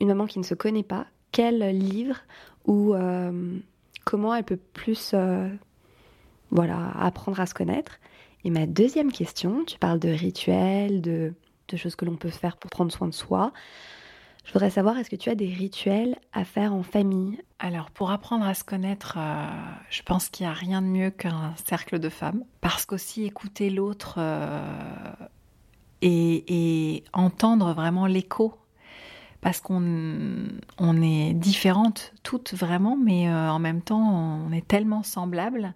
Une 0.00 0.08
maman 0.08 0.26
qui 0.26 0.40
ne 0.40 0.44
se 0.44 0.54
connaît 0.54 0.82
pas, 0.82 1.06
quel 1.30 1.60
livre 1.78 2.16
ou 2.66 2.92
euh, 2.92 3.56
comment 4.04 4.34
elle 4.34 4.42
peut 4.42 4.58
plus 4.72 5.12
euh, 5.14 5.48
voilà, 6.50 6.90
apprendre 6.98 7.38
à 7.38 7.46
se 7.46 7.54
connaître? 7.54 8.00
Et 8.42 8.50
ma 8.50 8.66
deuxième 8.66 9.12
question, 9.12 9.64
tu 9.64 9.78
parles 9.78 10.00
de 10.00 10.08
rituels, 10.08 11.02
de, 11.02 11.34
de 11.68 11.76
choses 11.76 11.94
que 11.94 12.04
l'on 12.04 12.16
peut 12.16 12.30
faire 12.30 12.56
pour 12.56 12.68
prendre 12.68 12.90
soin 12.90 13.06
de 13.06 13.14
soi. 13.14 13.52
Je 14.44 14.52
voudrais 14.52 14.70
savoir, 14.70 14.98
est-ce 14.98 15.08
que 15.08 15.14
tu 15.14 15.30
as 15.30 15.36
des 15.36 15.46
rituels 15.46 16.16
à 16.32 16.44
faire 16.44 16.74
en 16.74 16.82
famille? 16.82 17.38
Alors, 17.60 17.92
pour 17.92 18.10
apprendre 18.10 18.44
à 18.44 18.54
se 18.54 18.64
connaître, 18.64 19.16
je 19.88 20.02
pense 20.02 20.30
qu'il 20.30 20.46
n'y 20.46 20.50
a 20.50 20.52
rien 20.52 20.82
de 20.82 20.88
mieux 20.88 21.10
qu'un 21.10 21.54
cercle 21.64 22.00
de 22.00 22.08
femmes. 22.08 22.42
Parce 22.60 22.86
qu'aussi 22.86 23.22
écouter 23.22 23.70
l'autre 23.70 24.18
et, 26.02 27.04
entendre 27.12 27.72
vraiment 27.72 28.06
l'écho 28.06 28.54
parce 29.40 29.60
qu'on 29.60 29.82
on 30.78 31.02
est 31.02 31.34
différentes 31.34 32.12
toutes 32.22 32.54
vraiment, 32.54 32.96
mais 32.96 33.28
euh, 33.28 33.50
en 33.50 33.58
même 33.58 33.82
temps 33.82 34.46
on 34.46 34.52
est 34.52 34.66
tellement 34.66 35.02
semblables 35.02 35.74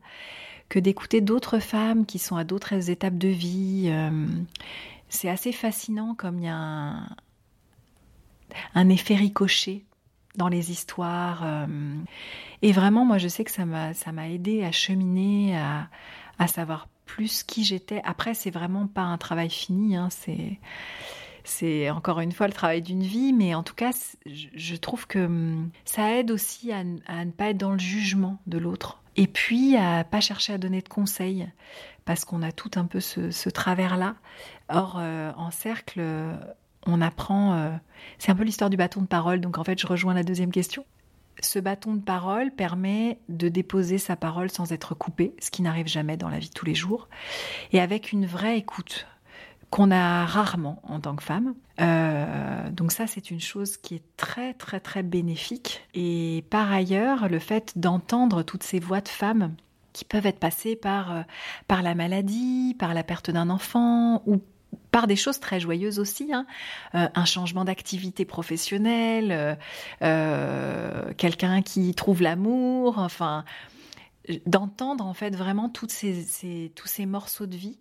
que 0.69 0.79
d'écouter 0.79 1.21
d'autres 1.21 1.59
femmes 1.59 2.07
qui 2.07 2.19
sont 2.19 2.37
à 2.37 2.45
d'autres 2.45 2.91
étapes 2.91 3.19
de 3.19 3.29
vie, 3.29 3.89
euh, 3.89 4.27
c'est 5.09 5.29
assez 5.29 5.53
fascinant 5.53 6.15
comme 6.15 6.39
il 6.39 6.45
y 6.45 6.49
a 6.49 6.57
un, 6.57 7.09
un, 8.75 8.89
effet 8.89 9.15
ricochet 9.15 9.85
dans 10.37 10.49
les 10.49 10.71
histoires. 10.71 11.43
Euh, 11.45 11.67
et 12.63 12.73
vraiment, 12.73 13.05
moi 13.05 13.19
je 13.19 13.29
sais 13.29 13.45
que 13.45 13.51
ça 13.51 13.65
m'a 13.65 14.29
aidé 14.29 14.65
à 14.65 14.73
cheminer, 14.73 15.57
à, 15.57 15.89
à 16.39 16.47
savoir 16.47 16.89
plus 17.07 17.43
qui 17.43 17.65
j'étais. 17.65 18.03
Après, 18.05 18.35
c'est 18.35 18.51
vraiment 18.51 18.87
pas 18.87 19.03
un 19.03 19.17
travail 19.17 19.51
fini, 19.51 19.97
hein, 19.97 20.09
c'est 20.11 20.59
c'est 21.45 21.91
encore 21.91 22.19
une 22.19 22.33
fois 22.33 22.49
le 22.49 22.53
travail 22.53 22.83
d'une 22.83 23.05
vie, 23.05 23.33
mais 23.33 23.55
en 23.55 23.63
tout 23.63 23.75
cas, 23.75 23.93
je 24.27 24.77
trouve 24.77 25.07
que 25.07 25.21
hum, 25.21 25.71
ça 25.85 26.17
aide 26.17 26.33
aussi 26.33 26.73
à, 26.73 26.83
ne 26.83 27.31
pas 27.31 27.51
être 27.51 27.57
dans 27.57 27.71
le 27.71 27.79
jugement 27.79 28.39
de 28.47 28.59
l'autre. 28.59 29.01
Et 29.17 29.29
puis 29.29 29.77
à 29.77 30.03
pas 30.05 30.21
chercher 30.21 30.53
à 30.55 30.59
donner 30.59 30.83
de 30.83 30.89
conseils, 30.89 31.49
parce 32.05 32.25
qu'on 32.25 32.43
a 32.43 32.53
tout 32.53 32.73
un 32.75 32.85
peu 32.85 33.01
ce, 33.01 33.49
travers-là. 33.49 34.17
Or, 34.69 34.97
euh, 34.99 35.33
en 35.37 35.51
cercle, 35.51 36.01
on 36.87 37.01
apprend. 37.01 37.55
Euh, 37.55 37.71
c'est 38.19 38.33
un 38.33 38.35
peu 38.35 38.45
l'histoire 38.45 38.71
du 38.71 38.77
bâton 38.77 39.01
de 39.01 39.07
parole, 39.07 39.41
donc 39.41 39.59
en 39.59 39.65
fait, 39.65 39.81
je 39.81 39.87
rejoins 39.87 40.15
la 40.15 40.25
deuxième 40.25 40.51
question 40.51 40.85
ce 41.41 41.59
bâton 41.59 41.95
de 41.95 42.01
parole 42.01 42.51
permet 42.51 43.19
de 43.29 43.49
déposer 43.49 43.99
sa 43.99 44.17
parole 44.17 44.51
sans 44.51 44.73
être 44.73 44.95
coupé, 44.95 45.35
ce 45.41 45.51
qui 45.51 45.63
n'arrive 45.63 45.87
jamais 45.87 46.17
dans 46.17 46.29
la 46.29 46.39
vie 46.39 46.49
de 46.49 46.55
tous 46.55 46.67
les 46.67 46.75
jours, 46.75 47.09
et 47.73 47.81
avec 47.81 48.13
une 48.13 48.27
vraie 48.27 48.59
écoute 48.59 49.07
qu'on 49.71 49.91
a 49.91 50.25
rarement 50.25 50.81
en 50.85 51.01
tant 51.01 51.17
que 51.17 51.23
femme. 51.23 51.55
Euh, 51.81 52.71
donc 52.71 52.93
ça, 52.93 53.07
c'est 53.07 53.31
une 53.31 53.41
chose 53.41 53.77
qui 53.77 53.97
est 53.97 54.03
très 54.17 54.55
très 54.55 54.81
très 54.81 55.03
bénéfique. 55.03 55.87
Et 55.95 56.45
par 56.51 56.73
ailleurs, 56.73 57.29
le 57.29 57.39
fait 57.39 57.77
d'entendre 57.77 58.43
toutes 58.43 58.63
ces 58.63 58.79
voix 58.79 59.01
de 59.01 59.09
femmes 59.09 59.55
qui 59.93 60.05
peuvent 60.05 60.27
être 60.27 60.39
passées 60.39 60.77
par, 60.77 61.13
euh, 61.13 61.23
par 61.69 61.83
la 61.83 61.95
maladie, 61.95 62.77
par 62.79 62.95
la 62.95 63.03
perte 63.03 63.31
d'un 63.31 63.51
enfant 63.51 64.23
ou 64.27 64.41
par 64.97 65.07
des 65.07 65.17
choses 65.17 65.41
très 65.41 65.61
joyeuses 65.61 65.99
aussi, 65.99 66.33
hein. 66.33 66.47
euh, 66.95 67.07
un 67.15 67.25
changement 67.27 67.67
d'activité 67.67 68.25
professionnelle, 68.25 69.31
euh, 69.31 69.55
euh, 70.01 71.13
quelqu'un 71.19 71.61
qui 71.61 71.95
trouve 71.95 72.23
l'amour, 72.23 72.99
enfin, 72.99 73.45
d'entendre 74.47 75.05
en 75.05 75.13
fait 75.13 75.37
vraiment 75.37 75.71
ces, 75.91 76.73
tous 76.75 76.87
ces 76.87 77.05
morceaux 77.05 77.45
de 77.45 77.57
vie, 77.57 77.79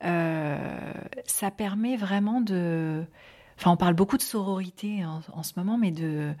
ça 0.00 1.52
permet 1.56 1.96
vraiment 1.96 2.40
de, 2.40 3.04
enfin, 3.56 3.70
on 3.70 3.76
parle 3.76 3.94
beaucoup 3.94 4.16
de 4.16 4.22
sororité 4.22 5.04
en 5.04 5.44
ce 5.44 5.52
moment, 5.56 5.78
mais 5.78 5.92
de 5.92 6.34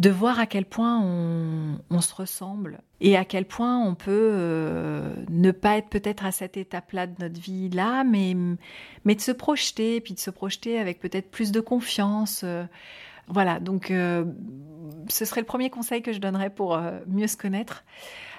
de 0.00 0.10
voir 0.10 0.40
à 0.40 0.46
quel 0.46 0.64
point 0.64 1.00
on, 1.00 2.00
se 2.00 2.14
ressemble 2.14 2.80
et 3.00 3.16
à 3.16 3.24
quel 3.24 3.46
point 3.46 3.78
on 3.78 3.94
peut 3.94 4.30
euh, 4.32 5.14
ne 5.30 5.52
pas 5.52 5.78
être 5.78 5.88
peut-être 5.88 6.24
à 6.24 6.32
cette 6.32 6.56
étape-là 6.56 7.06
de 7.06 7.14
notre 7.20 7.40
vie 7.40 7.70
là, 7.70 8.02
mais, 8.02 8.36
mais 9.04 9.14
de 9.14 9.20
se 9.20 9.30
projeter, 9.30 10.00
puis 10.00 10.14
de 10.14 10.18
se 10.18 10.30
projeter 10.30 10.78
avec 10.78 10.98
peut-être 10.98 11.30
plus 11.30 11.52
de 11.52 11.60
confiance. 11.60 12.42
Euh. 12.44 12.64
voilà, 13.28 13.60
donc 13.60 13.90
euh, 13.90 14.24
ce 15.08 15.24
serait 15.24 15.40
le 15.40 15.46
premier 15.46 15.70
conseil 15.70 16.02
que 16.02 16.12
je 16.12 16.18
donnerais 16.18 16.50
pour 16.50 16.78
mieux 17.06 17.28
se 17.28 17.36
connaître. 17.36 17.84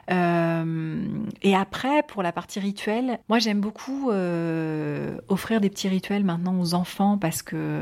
et 0.09 1.55
après, 1.55 2.03
pour 2.03 2.21
la 2.21 2.33
partie 2.33 2.59
rituelle, 2.59 3.19
moi 3.29 3.39
j'aime 3.39 3.61
beaucoup 3.61 4.11
offrir 5.29 5.61
des 5.61 5.69
petits 5.69 5.87
rituels 5.87 6.25
maintenant 6.25 6.59
aux 6.59 6.73
enfants 6.73 7.17
parce 7.17 7.41
que 7.41 7.81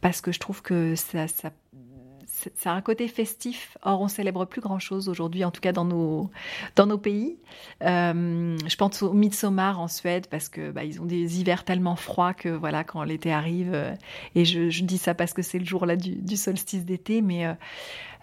parce 0.00 0.20
que 0.20 0.30
je 0.32 0.38
trouve 0.38 0.62
que 0.62 0.94
ça, 0.94 1.26
ça 1.26 1.50
ça 2.56 2.72
a 2.72 2.74
un 2.74 2.80
côté 2.80 3.08
festif. 3.08 3.76
Or, 3.82 4.00
on 4.00 4.08
célèbre 4.08 4.44
plus 4.44 4.60
grand-chose 4.60 5.08
aujourd'hui, 5.08 5.44
en 5.44 5.50
tout 5.50 5.60
cas 5.60 5.72
dans 5.72 5.84
nos, 5.84 6.30
dans 6.76 6.86
nos 6.86 6.98
pays. 6.98 7.36
Euh, 7.82 8.56
je 8.66 8.76
pense 8.76 9.02
au 9.02 9.12
Midsommar 9.12 9.80
en 9.80 9.88
Suède 9.88 10.26
parce 10.28 10.48
que 10.48 10.70
bah, 10.70 10.84
ils 10.84 11.00
ont 11.00 11.06
des 11.06 11.40
hivers 11.40 11.64
tellement 11.64 11.96
froids 11.96 12.34
que 12.34 12.48
voilà, 12.48 12.84
quand 12.84 13.02
l'été 13.02 13.32
arrive, 13.32 13.72
euh, 13.74 13.94
et 14.34 14.44
je, 14.44 14.82
dis 14.82 14.98
ça 14.98 15.14
parce 15.14 15.32
que 15.32 15.42
c'est 15.42 15.58
le 15.58 15.64
jour 15.64 15.86
là 15.86 15.96
du, 15.96 16.36
solstice 16.36 16.84
d'été, 16.84 17.22
mais 17.22 17.46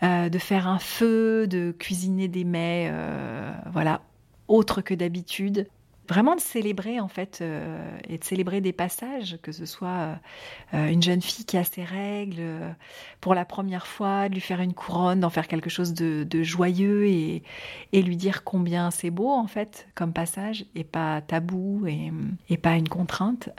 euh, 0.03 0.29
de 0.29 0.37
faire 0.39 0.67
un 0.67 0.79
feu, 0.79 1.47
de 1.47 1.75
cuisiner 1.77 2.27
des 2.27 2.43
mets, 2.43 2.91
voilà, 3.71 4.01
autres 4.47 4.81
que 4.81 4.93
d'habitude 4.93 5.67
vraiment 6.07 6.35
de 6.35 6.41
célébrer 6.41 6.99
en 6.99 7.07
fait 7.07 7.39
euh, 7.41 7.97
et 8.07 8.17
de 8.17 8.23
célébrer 8.23 8.61
des 8.61 8.73
passages, 8.73 9.37
que 9.41 9.51
ce 9.51 9.65
soit 9.65 10.19
euh, 10.73 10.87
une 10.87 11.03
jeune 11.03 11.21
fille 11.21 11.45
qui 11.45 11.57
a 11.57 11.63
ses 11.63 11.83
règles 11.83 12.37
euh, 12.39 12.71
pour 13.21 13.35
la 13.35 13.45
première 13.45 13.87
fois, 13.87 14.29
de 14.29 14.33
lui 14.33 14.41
faire 14.41 14.61
une 14.61 14.73
couronne, 14.73 15.19
d'en 15.19 15.29
faire 15.29 15.47
quelque 15.47 15.69
chose 15.69 15.93
de, 15.93 16.43
joyeux 16.43 17.07
et, 17.07 17.43
et, 17.93 18.01
lui 18.01 18.15
dire 18.15 18.43
combien 18.43 18.91
c'est 18.91 19.09
beau 19.09 19.29
en 19.29 19.47
fait 19.47 19.87
comme 19.95 20.13
passage 20.13 20.65
et 20.75 20.83
pas 20.83 21.21
tabou 21.21 21.85
et, 21.87 22.11
et 22.49 22.57
pas 22.57 22.75
une 22.75 22.87
contrainte. 22.87 23.49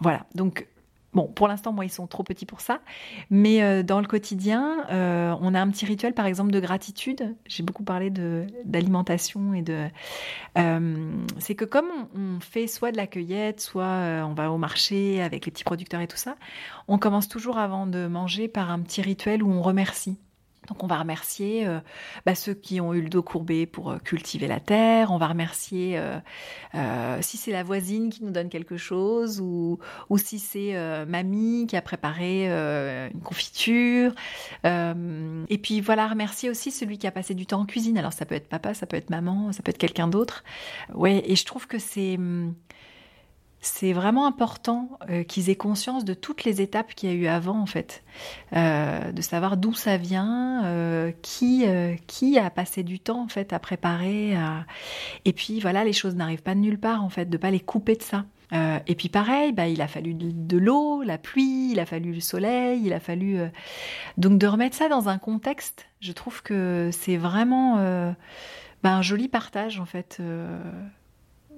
voilà, 0.00 0.26
donc 0.34 0.66
Bon, 1.12 1.26
pour 1.26 1.48
l'instant, 1.48 1.72
moi, 1.72 1.84
ils 1.84 1.90
sont 1.90 2.06
trop 2.06 2.22
petits 2.22 2.46
pour 2.46 2.60
ça. 2.60 2.80
Mais 3.30 3.62
euh, 3.62 3.82
dans 3.82 4.00
le 4.00 4.06
quotidien, 4.06 4.86
euh, 4.90 5.34
on 5.40 5.54
a 5.54 5.60
un 5.60 5.68
petit 5.70 5.84
rituel, 5.84 6.14
par 6.14 6.26
exemple, 6.26 6.52
de 6.52 6.60
gratitude. 6.60 7.34
J'ai 7.46 7.64
beaucoup 7.64 7.82
parlé 7.82 8.10
d'alimentation 8.64 9.52
et 9.54 9.62
de. 9.62 9.88
Euh, 10.58 11.12
c'est 11.38 11.56
que 11.56 11.64
comme 11.64 11.86
on, 12.14 12.36
on, 12.36 12.40
fait 12.40 12.68
soit 12.68 12.92
de 12.92 12.96
la 12.96 13.08
cueillette, 13.08 13.60
soit 13.60 13.84
euh, 13.84 14.22
on 14.22 14.34
va 14.34 14.52
au 14.52 14.58
marché 14.58 15.20
avec 15.20 15.46
les 15.46 15.52
petits 15.52 15.64
producteurs 15.64 16.00
et 16.00 16.08
tout 16.08 16.16
ça, 16.16 16.36
on 16.86 16.98
commence 16.98 17.28
toujours 17.28 17.58
avant 17.58 17.86
de 17.86 18.06
manger 18.06 18.46
par 18.46 18.70
un 18.70 18.80
petit 18.80 19.02
rituel 19.02 19.42
où 19.42 19.50
on 19.50 19.62
remercie. 19.62 20.18
Donc 20.70 20.84
on 20.84 20.86
va 20.86 20.98
remercier 20.98 21.66
euh, 21.66 21.80
bah, 22.24 22.36
ceux 22.36 22.54
qui 22.54 22.80
ont 22.80 22.94
eu 22.94 23.02
le 23.02 23.08
dos 23.08 23.22
courbé 23.22 23.66
pour 23.66 23.90
euh, 23.90 23.98
cultiver 23.98 24.46
la 24.46 24.60
terre, 24.60 25.10
on 25.10 25.18
va 25.18 25.26
remercier 25.26 25.98
euh, 25.98 27.22
si 27.22 27.36
c'est 27.36 27.50
la 27.50 27.64
voisine 27.64 28.08
qui 28.08 28.22
nous 28.24 28.30
donne 28.30 28.48
quelque 28.48 28.76
chose 28.76 29.40
ou, 29.40 29.80
ou 30.08 30.16
si 30.16 30.38
c'est 30.38 30.74
mamie 31.06 31.66
qui 31.68 31.76
a 31.76 31.82
préparé 31.82 32.46
une 32.46 33.20
confiture. 33.20 34.14
et 34.64 35.58
puis 35.58 35.80
voilà, 35.80 36.06
remercier 36.06 36.48
aussi 36.48 36.70
celui 36.70 36.98
qui 36.98 37.06
a 37.06 37.10
passé 37.10 37.34
du 37.34 37.46
temps 37.46 37.60
en 37.60 37.66
cuisine. 37.66 37.98
Alors 37.98 38.12
ça 38.12 38.24
peut 38.24 38.36
être 38.36 38.48
papa, 38.48 38.74
ça 38.74 38.86
peut 38.86 38.96
être 38.96 39.10
maman, 39.10 39.52
ça 39.52 39.62
peut 39.62 39.70
être 39.70 39.78
quelqu'un 39.78 40.06
d'autre. 40.06 40.44
Ouais, 40.94 41.22
et 41.26 41.34
je 41.34 41.44
trouve 41.44 41.66
que 41.66 41.78
c'est 41.78 42.14
hum, 42.16 42.54
c'est 43.60 43.92
vraiment 43.92 44.26
important 44.26 44.98
euh, 45.10 45.22
qu'ils 45.22 45.50
aient 45.50 45.56
conscience 45.56 46.06
de 46.06 46.14
toutes 46.14 46.44
les 46.44 46.62
étapes 46.62 46.94
qu'il 46.94 47.10
y 47.10 47.12
a 47.12 47.14
eu 47.14 47.26
avant, 47.26 47.58
en 47.60 47.66
fait, 47.66 48.02
euh, 48.56 49.12
de 49.12 49.20
savoir 49.20 49.58
d'où 49.58 49.74
ça 49.74 49.98
vient, 49.98 50.64
euh, 50.64 51.12
qui 51.22 51.64
qui 52.06 52.38
a 52.38 52.48
passé 52.50 52.82
du 52.82 52.98
temps 52.98 53.22
en 53.22 53.28
fait 53.28 53.52
à 53.52 53.58
préparer, 53.58 54.34
et 55.24 55.32
puis 55.32 55.60
voilà, 55.60 55.84
les 55.84 55.92
choses 55.92 56.14
n'arrivent 56.14 56.42
pas 56.42 56.54
de 56.54 56.60
nulle 56.60 56.78
part 56.78 57.04
en 57.04 57.10
fait, 57.10 57.26
de 57.28 57.36
pas 57.36 57.50
les 57.50 57.60
couper 57.60 57.96
de 57.96 58.02
ça. 58.02 58.24
Et 58.86 58.94
puis 58.94 59.08
pareil, 59.08 59.52
bah, 59.52 59.68
il 59.68 59.80
a 59.80 59.88
fallu 59.88 60.14
de, 60.14 60.30
de 60.32 60.58
l'eau, 60.58 61.02
la 61.02 61.18
pluie, 61.18 61.70
il 61.72 61.80
a 61.80 61.86
fallu 61.86 62.12
le 62.12 62.20
soleil, 62.20 62.82
il 62.84 62.92
a 62.92 63.00
fallu 63.00 63.38
donc 64.16 64.38
de 64.38 64.46
remettre 64.46 64.76
ça 64.76 64.88
dans 64.88 65.08
un 65.08 65.18
contexte. 65.18 65.86
Je 66.00 66.12
trouve 66.12 66.42
que 66.42 66.90
c'est 66.92 67.16
vraiment 67.16 67.76
bah, 68.82 68.94
un 68.94 69.02
joli 69.02 69.28
partage 69.28 69.78
en 69.78 69.86
fait 69.86 70.20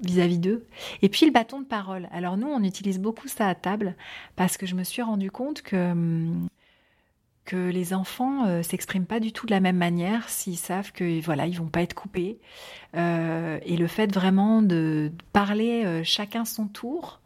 vis-à-vis 0.02 0.38
d'eux. 0.38 0.66
Et 1.02 1.08
puis 1.08 1.26
le 1.26 1.32
bâton 1.32 1.60
de 1.60 1.66
parole. 1.66 2.08
Alors 2.12 2.36
nous, 2.36 2.48
on 2.48 2.62
utilise 2.62 2.98
beaucoup 2.98 3.28
ça 3.28 3.48
à 3.48 3.54
table 3.54 3.94
parce 4.36 4.56
que 4.56 4.66
je 4.66 4.74
me 4.74 4.84
suis 4.84 5.02
rendu 5.02 5.30
compte 5.30 5.62
que 5.62 5.92
hum, 5.92 6.48
que 7.44 7.70
les 7.70 7.92
enfants 7.92 8.46
euh, 8.46 8.62
s'expriment 8.62 9.06
pas 9.06 9.20
du 9.20 9.32
tout 9.32 9.46
de 9.46 9.50
la 9.50 9.60
même 9.60 9.76
manière 9.76 10.28
s'ils 10.28 10.56
savent 10.56 10.92
que 10.92 11.20
voilà 11.22 11.46
ils 11.46 11.58
vont 11.58 11.66
pas 11.66 11.82
être 11.82 11.94
coupés. 11.94 12.38
Euh, 12.94 13.58
et 13.64 13.76
le 13.76 13.86
fait 13.86 14.12
vraiment 14.12 14.62
de 14.62 15.12
parler 15.32 15.84
euh, 15.84 16.02
chacun 16.04 16.44
son 16.44 16.66
tour 16.66 17.20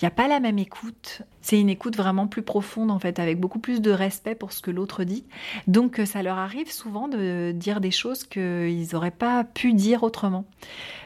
il 0.00 0.04
n'y 0.04 0.08
a 0.08 0.10
pas 0.10 0.26
la 0.26 0.40
même 0.40 0.58
écoute. 0.58 1.22
C'est 1.40 1.60
une 1.60 1.68
écoute 1.68 1.96
vraiment 1.96 2.26
plus 2.26 2.42
profonde 2.42 2.90
en 2.90 2.98
fait 2.98 3.20
avec 3.20 3.38
beaucoup 3.38 3.60
plus 3.60 3.80
de 3.80 3.92
respect 3.92 4.34
pour 4.34 4.52
ce 4.52 4.60
que 4.60 4.72
l'autre 4.72 5.04
dit. 5.04 5.24
Donc 5.68 6.00
euh, 6.00 6.06
ça 6.06 6.22
leur 6.22 6.38
arrive 6.38 6.70
souvent 6.70 7.06
de 7.06 7.52
dire 7.52 7.80
des 7.80 7.92
choses 7.92 8.24
qu'ils 8.24 8.88
n'auraient 8.92 9.12
pas 9.12 9.44
pu 9.44 9.72
dire 9.72 10.02
autrement. 10.02 10.46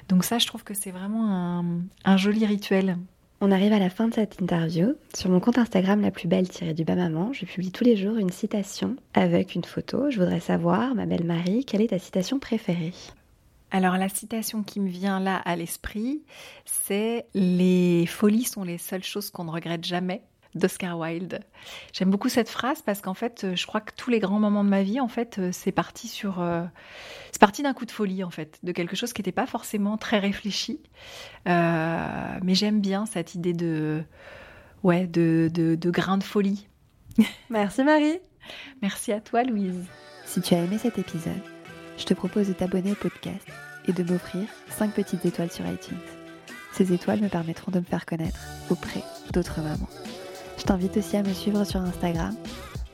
Donc 0.09 0.25
ça 0.25 0.39
je 0.39 0.47
trouve 0.47 0.65
que 0.65 0.73
c'est 0.73 0.91
vraiment 0.91 1.27
un, 1.29 1.65
un 2.05 2.17
joli 2.17 2.47
rituel 2.47 2.97
on 3.41 3.53
arrive 3.53 3.73
à 3.73 3.79
la 3.79 3.91
fin 3.91 4.09
de 4.09 4.15
cette 4.15 4.41
interview. 4.41 4.95
Sur 5.15 5.31
mon 5.31 5.41
compte 5.41 5.59
Instagram 5.59 6.01
La 6.01 6.11
plus 6.11 6.29
belle 6.29 6.49
tirée 6.49 6.75
du 6.75 6.85
bas 6.85 6.97
maman, 6.97 7.33
je 7.33 7.45
publie 7.45 7.71
tous 7.71 7.85
les 7.85 7.97
jours 7.97 8.17
une 8.17 8.31
citation 8.31 8.97
avec 9.15 9.55
une 9.55 9.65
photo. 9.65 10.11
Je 10.11 10.19
voudrais 10.19 10.41
savoir, 10.41 10.95
ma 10.95 11.07
belle 11.07 11.25
Marie, 11.25 11.65
quelle 11.65 11.83
est 11.83 11.89
ta 11.89 11.99
citation 11.99 12.39
préférée? 12.39 12.93
Alors 13.71 13.99
la 13.99 14.09
citation 14.09 14.63
qui 14.63 14.81
me 14.81 14.89
vient 14.89 15.21
là 15.21 15.37
à 15.37 15.55
l'esprit, 15.55 16.23
c'est 16.65 17.27
Les 17.35 18.07
folies 18.07 18.45
sont 18.45 18.65
les 18.65 18.79
seules 18.79 19.05
choses 19.05 19.31
qu'on 19.31 19.45
ne 19.45 19.51
regrette 19.51 19.85
jamais 19.85 20.23
d'Oscar 20.55 20.99
Wilde. 20.99 21.41
J'aime 21.93 22.11
beaucoup 22.11 22.29
cette 22.29 22.49
phrase 22.49 22.83
parce 22.83 23.01
qu'en 23.01 23.15
fait, 23.15 23.55
je 23.55 23.67
crois 23.67 23.81
que 23.81 23.93
tous 23.97 24.11
les 24.11 24.19
grands 24.19 24.39
moments 24.39 24.65
de 24.65 24.69
ma 24.69 24.83
vie, 24.83 25.01
en 25.01 25.09
fait, 25.09 25.41
c'est 25.53 25.73
parti 25.73 26.09
sur, 26.09 26.41
euh, 26.41 26.65
c'est 27.33 27.41
parti 27.41 27.63
d'un 27.63 27.75
coup 27.75 27.87
de 27.87 27.91
folie, 27.91 28.25
en 28.25 28.31
fait, 28.31 28.59
de 28.63 28.73
quelque 28.73 28.97
chose 28.97 29.13
qui 29.13 29.21
n'était 29.21 29.33
pas 29.33 29.47
forcément 29.47 29.97
très 29.97 30.19
réfléchi. 30.19 30.81
Euh, 31.49 32.39
mais 32.43 32.55
j'aime 32.55 32.81
bien 32.81 33.07
cette 33.07 33.35
idée 33.35 33.53
de, 33.53 34.03
ouais, 34.83 35.07
de, 35.07 35.51
de, 35.53 35.75
de 35.75 35.91
grain 35.91 36.19
de 36.19 36.25
folie. 36.25 36.69
Merci 37.51 37.85
Marie. 37.85 38.19
Merci 38.83 39.13
à 39.13 39.21
toi, 39.21 39.43
Louise. 39.43 39.85
Si 40.25 40.41
tu 40.41 40.55
as 40.55 40.59
aimé 40.59 40.79
cet 40.79 40.99
épisode, 40.99 41.43
je 41.97 42.05
te 42.05 42.15
propose 42.15 42.49
de 42.49 42.53
t'abonner 42.53 42.93
au 42.93 42.97
podcast 42.97 43.47
et 43.87 43.93
de 43.93 44.03
m'offrir 44.03 44.47
5 44.71 44.93
petites 44.93 45.25
étoiles 45.25 45.51
sur 45.51 45.67
iTunes. 45.67 45.99
Ces 46.73 46.93
étoiles 46.93 47.21
me 47.21 47.29
permettront 47.29 47.73
de 47.73 47.81
me 47.81 47.85
faire 47.85 48.07
connaître 48.07 48.39
auprès 48.71 49.03
d'autres 49.33 49.61
mamans. 49.61 49.89
Je 50.59 50.65
t'invite 50.65 50.97
aussi 50.97 51.17
à 51.17 51.23
me 51.23 51.33
suivre 51.33 51.63
sur 51.65 51.81
Instagram. 51.81 52.35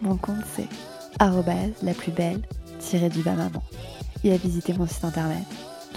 Mon 0.01 0.17
compte 0.17 0.45
c'est 0.55 0.69
la 1.83 1.95
plus 1.95 2.13
belle 2.13 2.43
du 3.09 3.23
bas 3.23 3.33
maman 3.33 3.63
et 4.23 4.33
à 4.33 4.37
visiter 4.37 4.75
mon 4.75 4.87
site 4.87 5.05
internet 5.05 5.43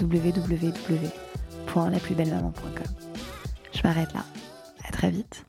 www.laplusbellemaman.com. 0.00 2.94
Je 3.74 3.80
m'arrête 3.84 4.14
là. 4.14 4.24
À 4.86 4.92
très 4.92 5.10
vite. 5.10 5.44